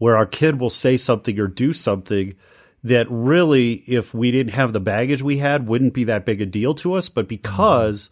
where 0.03 0.17
our 0.17 0.25
kid 0.25 0.59
will 0.59 0.69
say 0.69 0.97
something 0.97 1.39
or 1.39 1.47
do 1.47 1.71
something 1.71 2.35
that 2.83 3.07
really, 3.09 3.73
if 3.87 4.13
we 4.13 4.31
didn't 4.31 4.51
have 4.53 4.73
the 4.73 4.79
baggage 4.81 5.21
we 5.21 5.37
had, 5.37 5.65
wouldn't 5.65 5.93
be 5.93 6.03
that 6.03 6.25
big 6.25 6.41
a 6.41 6.45
deal 6.45 6.73
to 6.73 6.93
us. 6.93 7.07
But 7.07 7.29
because 7.29 8.09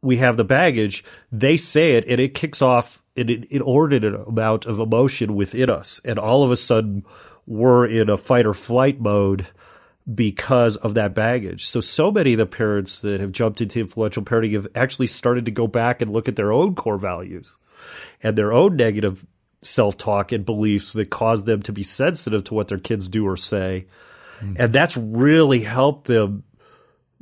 we 0.00 0.18
have 0.18 0.36
the 0.36 0.44
baggage, 0.44 1.02
they 1.32 1.56
say 1.56 1.96
it 1.96 2.04
and 2.06 2.20
it 2.20 2.34
kicks 2.34 2.62
off 2.62 3.02
an 3.16 3.46
inordinate 3.50 4.14
amount 4.28 4.66
of 4.66 4.78
emotion 4.78 5.34
within 5.34 5.68
us. 5.68 6.00
And 6.04 6.20
all 6.20 6.44
of 6.44 6.52
a 6.52 6.56
sudden, 6.56 7.04
we're 7.46 7.86
in 7.86 8.08
a 8.08 8.16
fight 8.16 8.46
or 8.46 8.54
flight 8.54 9.00
mode 9.00 9.48
because 10.14 10.76
of 10.76 10.94
that 10.94 11.14
baggage. 11.14 11.66
So, 11.66 11.80
so 11.80 12.12
many 12.12 12.34
of 12.34 12.38
the 12.38 12.46
parents 12.46 13.00
that 13.00 13.20
have 13.20 13.32
jumped 13.32 13.60
into 13.60 13.80
influential 13.80 14.22
parenting 14.22 14.54
have 14.54 14.68
actually 14.76 15.08
started 15.08 15.46
to 15.46 15.50
go 15.50 15.66
back 15.66 16.00
and 16.00 16.12
look 16.12 16.28
at 16.28 16.36
their 16.36 16.52
own 16.52 16.76
core 16.76 16.98
values 16.98 17.58
and 18.22 18.36
their 18.36 18.52
own 18.52 18.76
negative 18.76 19.26
self 19.62 19.96
talk 19.96 20.32
and 20.32 20.44
beliefs 20.44 20.92
that 20.92 21.10
cause 21.10 21.44
them 21.44 21.62
to 21.62 21.72
be 21.72 21.82
sensitive 21.82 22.44
to 22.44 22.54
what 22.54 22.68
their 22.68 22.78
kids 22.78 23.08
do 23.08 23.26
or 23.26 23.36
say. 23.36 23.86
Mm-hmm. 24.40 24.54
And 24.58 24.72
that's 24.72 24.96
really 24.96 25.60
helped 25.60 26.06
them 26.06 26.44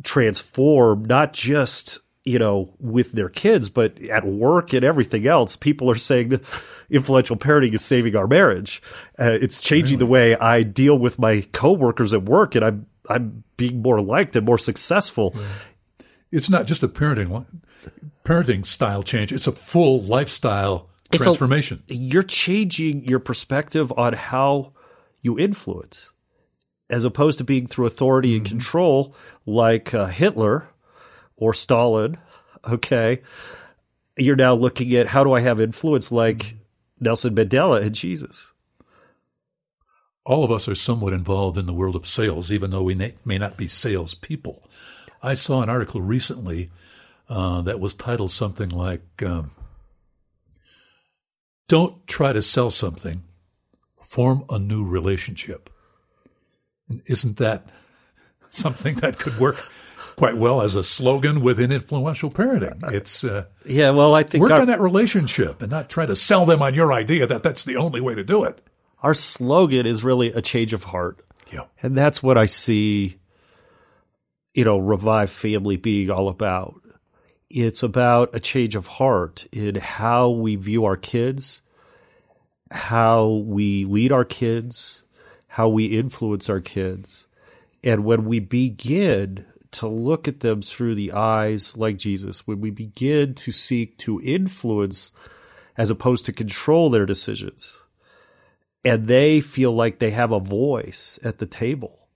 transform, 0.03 1.05
not 1.05 1.33
just, 1.33 2.01
you 2.25 2.39
know, 2.39 2.75
with 2.79 3.13
their 3.13 3.29
kids, 3.29 3.71
but 3.71 4.01
at 4.03 4.27
work 4.27 4.73
and 4.75 4.85
everything 4.85 5.27
else. 5.27 5.57
People 5.57 5.91
are 5.91 5.97
saying 5.97 6.29
that 6.31 6.45
influential 6.91 7.37
parenting 7.37 7.75
is 7.75 7.85
saving 7.85 8.17
our 8.17 8.27
marriage. 8.27 8.83
Uh, 9.19 9.39
it's 9.41 9.61
changing 9.61 9.97
really? 9.97 10.07
the 10.07 10.13
way 10.13 10.37
I 10.37 10.63
deal 10.63 10.99
with 10.99 11.19
my 11.19 11.47
coworkers 11.53 12.13
at 12.13 12.25
work 12.25 12.55
and 12.55 12.65
I'm, 12.65 12.87
I'm 13.09 13.45
being 13.57 13.81
more 13.81 14.01
liked 14.01 14.37
and 14.37 14.45
more 14.45 14.59
successful. 14.59 15.35
It's 16.31 16.51
not 16.51 16.67
just 16.67 16.83
a 16.83 16.89
parenting 16.89 17.47
parenting 18.27 18.67
style 18.67 19.03
change; 19.03 19.33
it's 19.33 19.47
a 19.47 19.53
full 19.53 20.03
lifestyle 20.03 20.91
transformation. 21.13 21.83
A, 21.89 21.95
you're 21.95 22.23
changing 22.23 23.05
your 23.05 23.21
perspective 23.21 23.93
on 23.97 24.13
how 24.15 24.73
you 25.23 25.39
influence, 25.39 26.13
as 26.91 27.05
opposed 27.05 27.39
to 27.39 27.45
being 27.45 27.67
through 27.67 27.87
authority 27.87 28.31
mm-hmm. 28.31 28.39
and 28.39 28.47
control 28.47 29.15
like 29.47 29.95
uh, 29.95 30.07
Hitler 30.07 30.69
or 31.37 31.55
Stalin. 31.55 32.19
Okay, 32.69 33.23
you're 34.17 34.37
now 34.37 34.55
looking 34.55 34.95
at 34.95 35.07
how 35.07 35.23
do 35.23 35.33
I 35.33 35.41
have 35.41 35.61
influence 35.61 36.11
like 36.11 36.39
mm-hmm. 36.39 36.57
Nelson 37.01 37.35
Mandela 37.35 37.83
and 37.83 37.95
Jesus. 37.95 38.53
All 40.25 40.43
of 40.43 40.51
us 40.51 40.67
are 40.69 40.75
somewhat 40.75 41.13
involved 41.13 41.57
in 41.57 41.67
the 41.67 41.73
world 41.73 41.95
of 41.95 42.05
sales, 42.05 42.51
even 42.51 42.73
though 42.73 42.83
we 42.83 42.97
may 42.97 43.39
not 43.39 43.57
be 43.57 43.69
salespeople. 43.69 44.69
I 45.23 45.35
saw 45.35 45.63
an 45.63 45.69
article 45.69 46.01
recently 46.03 46.71
uh, 47.29 47.63
that 47.63 47.81
was 47.81 47.95
titled 47.95 48.31
something 48.31 48.69
like 48.69 49.23
um, 49.23 49.51
don't 51.69 52.07
try 52.07 52.33
to 52.33 52.43
sell 52.43 52.71
something, 52.71 53.23
form 54.01 54.45
a 54.49 54.59
new 54.59 54.85
relationship. 54.85 55.71
And 56.89 57.03
isn't 57.07 57.39
that 57.39 57.69
something 58.51 58.97
that 58.97 59.19
could 59.19 59.39
work 59.39 59.65
quite 60.17 60.37
well 60.37 60.63
as 60.63 60.75
a 60.75 60.85
slogan 60.85 61.41
within 61.41 61.73
influential 61.73 62.31
parenting? 62.31 62.93
It's 62.93 63.25
uh, 63.25 63.47
yeah. 63.65 63.91
Well, 63.91 64.15
I 64.15 64.23
think 64.23 64.43
work 64.43 64.53
our, 64.53 64.61
on 64.61 64.67
that 64.69 64.81
relationship 64.81 65.63
and 65.63 65.71
not 65.71 65.89
try 65.91 66.07
to 66.07 66.17
sell 66.17 66.47
them 66.47 66.63
on 66.63 66.75
your 66.75 66.93
idea 66.93 67.27
that 67.27 67.43
that's 67.43 67.65
the 67.65 67.77
only 67.77 68.01
way 68.01 68.15
to 68.15 68.25
do 68.25 68.45
it. 68.45 68.63
Our 69.03 69.15
slogan 69.15 69.87
is 69.87 70.03
really 70.03 70.29
a 70.33 70.41
change 70.41 70.73
of 70.73 70.85
heart. 70.85 71.21
Yeah, 71.53 71.65
and 71.83 71.97
that's 71.97 72.23
what 72.23 72.39
I 72.39 72.47
see. 72.47 73.19
You 74.55 74.65
know, 74.65 74.79
revive 74.79 75.31
family 75.31 75.77
being 75.77 76.11
all 76.11 76.29
about. 76.29 76.81
It's 77.49 77.83
about 77.83 78.35
a 78.35 78.41
change 78.41 78.75
of 78.75 78.87
heart 78.87 79.47
in 79.53 79.77
how 79.77 80.31
we 80.31 80.57
view 80.57 80.85
our 80.85 80.97
kids, 80.97 81.63
how 82.71 83.45
we 83.47 83.85
lead 83.85 84.11
our 84.11 84.25
kids, 84.25 85.05
how 85.47 85.69
we 85.69 85.87
influence 85.87 86.51
our 86.51 86.61
kids. 86.61 87.29
And 87.85 88.05
when 88.05 88.25
we 88.25 88.41
begin 88.41 89.45
to 89.73 89.87
look 89.87 90.27
at 90.27 90.41
them 90.41 90.63
through 90.63 90.97
the 90.97 91.13
eyes 91.13 91.77
like 91.77 91.99
Jesus, 91.99 92.47
when 92.47 92.61
we 92.61 92.71
begin 92.71 93.35
to 93.35 93.53
seek 93.53 93.97
to 93.99 94.21
influence 94.23 95.13
as 95.77 95.91
opposed 95.91 96.27
to 96.27 96.33
control 96.33 96.91
their 96.91 97.07
decisions, 97.07 97.83
and 98.85 99.07
they 99.07 99.41
feel 99.41 99.73
like 99.73 99.99
they 99.99 100.11
have 100.11 100.33
a 100.33 100.41
voice 100.41 101.19
at 101.23 101.39
the 101.39 101.47
table 101.47 102.09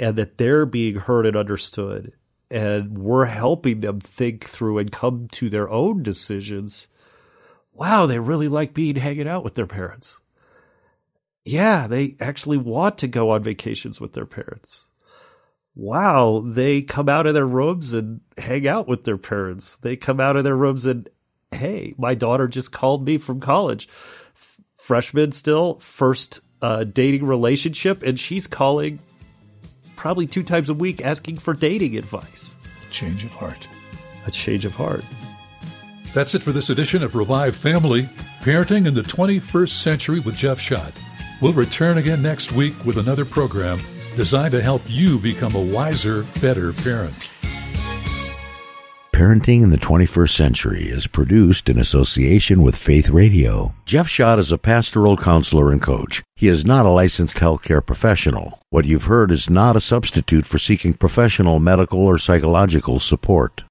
and 0.00 0.16
that 0.16 0.38
they're 0.38 0.66
being 0.66 0.96
heard 0.96 1.26
and 1.26 1.36
understood, 1.36 2.12
and 2.50 2.98
we're 2.98 3.26
helping 3.26 3.80
them 3.80 4.00
think 4.00 4.44
through 4.44 4.78
and 4.78 4.92
come 4.92 5.28
to 5.32 5.50
their 5.50 5.68
own 5.68 6.02
decisions. 6.02 6.88
Wow, 7.72 8.06
they 8.06 8.18
really 8.18 8.48
like 8.48 8.74
being 8.74 8.96
hanging 8.96 9.28
out 9.28 9.44
with 9.44 9.54
their 9.54 9.66
parents. 9.66 10.20
Yeah, 11.44 11.86
they 11.86 12.16
actually 12.20 12.56
want 12.56 12.98
to 12.98 13.08
go 13.08 13.30
on 13.30 13.42
vacations 13.42 14.00
with 14.00 14.14
their 14.14 14.26
parents 14.26 14.90
wow, 15.76 16.42
they 16.44 16.80
come 16.82 17.08
out 17.08 17.26
of 17.26 17.34
their 17.34 17.46
rooms 17.46 17.92
and 17.92 18.20
hang 18.38 18.66
out 18.66 18.88
with 18.88 19.04
their 19.04 19.18
parents. 19.18 19.76
They 19.76 19.94
come 19.94 20.18
out 20.18 20.36
of 20.36 20.42
their 20.42 20.56
rooms 20.56 20.86
and, 20.86 21.08
hey, 21.52 21.94
my 21.98 22.14
daughter 22.14 22.48
just 22.48 22.72
called 22.72 23.04
me 23.04 23.18
from 23.18 23.38
college. 23.38 23.88
Freshman 24.74 25.32
still, 25.32 25.78
first 25.78 26.40
uh, 26.62 26.84
dating 26.84 27.26
relationship, 27.26 28.02
and 28.02 28.18
she's 28.18 28.46
calling 28.46 28.98
probably 29.96 30.26
two 30.26 30.42
times 30.42 30.68
a 30.70 30.74
week 30.74 31.00
asking 31.04 31.38
for 31.38 31.54
dating 31.54 31.96
advice. 31.96 32.56
A 32.86 32.90
Change 32.92 33.24
of 33.24 33.32
heart. 33.32 33.66
A 34.26 34.30
change 34.30 34.64
of 34.64 34.74
heart. 34.74 35.04
That's 36.14 36.34
it 36.34 36.42
for 36.42 36.52
this 36.52 36.70
edition 36.70 37.02
of 37.02 37.14
Revive 37.14 37.56
Family 37.56 38.02
Parenting 38.40 38.86
in 38.86 38.94
the 38.94 39.02
21st 39.02 39.70
Century 39.70 40.20
with 40.20 40.36
Jeff 40.36 40.60
Schott. 40.60 40.92
We'll 41.42 41.52
return 41.52 41.98
again 41.98 42.22
next 42.22 42.52
week 42.52 42.74
with 42.84 42.96
another 42.96 43.24
program 43.24 43.78
designed 44.16 44.52
to 44.52 44.62
help 44.62 44.82
you 44.86 45.18
become 45.18 45.54
a 45.54 45.60
wiser, 45.60 46.24
better 46.40 46.72
parent. 46.72 47.35
Parenting 49.16 49.62
in 49.62 49.70
the 49.70 49.78
21st 49.78 50.28
Century 50.28 50.90
is 50.90 51.06
produced 51.06 51.70
in 51.70 51.78
association 51.78 52.60
with 52.60 52.76
Faith 52.76 53.08
Radio. 53.08 53.72
Jeff 53.86 54.06
Schott 54.08 54.38
is 54.38 54.52
a 54.52 54.58
pastoral 54.58 55.16
counselor 55.16 55.72
and 55.72 55.80
coach. 55.80 56.22
He 56.34 56.48
is 56.48 56.66
not 56.66 56.84
a 56.84 56.90
licensed 56.90 57.38
healthcare 57.38 57.80
professional. 57.80 58.60
What 58.68 58.84
you've 58.84 59.04
heard 59.04 59.32
is 59.32 59.48
not 59.48 59.74
a 59.74 59.80
substitute 59.80 60.44
for 60.44 60.58
seeking 60.58 60.92
professional 60.92 61.58
medical 61.60 62.00
or 62.00 62.18
psychological 62.18 63.00
support. 63.00 63.64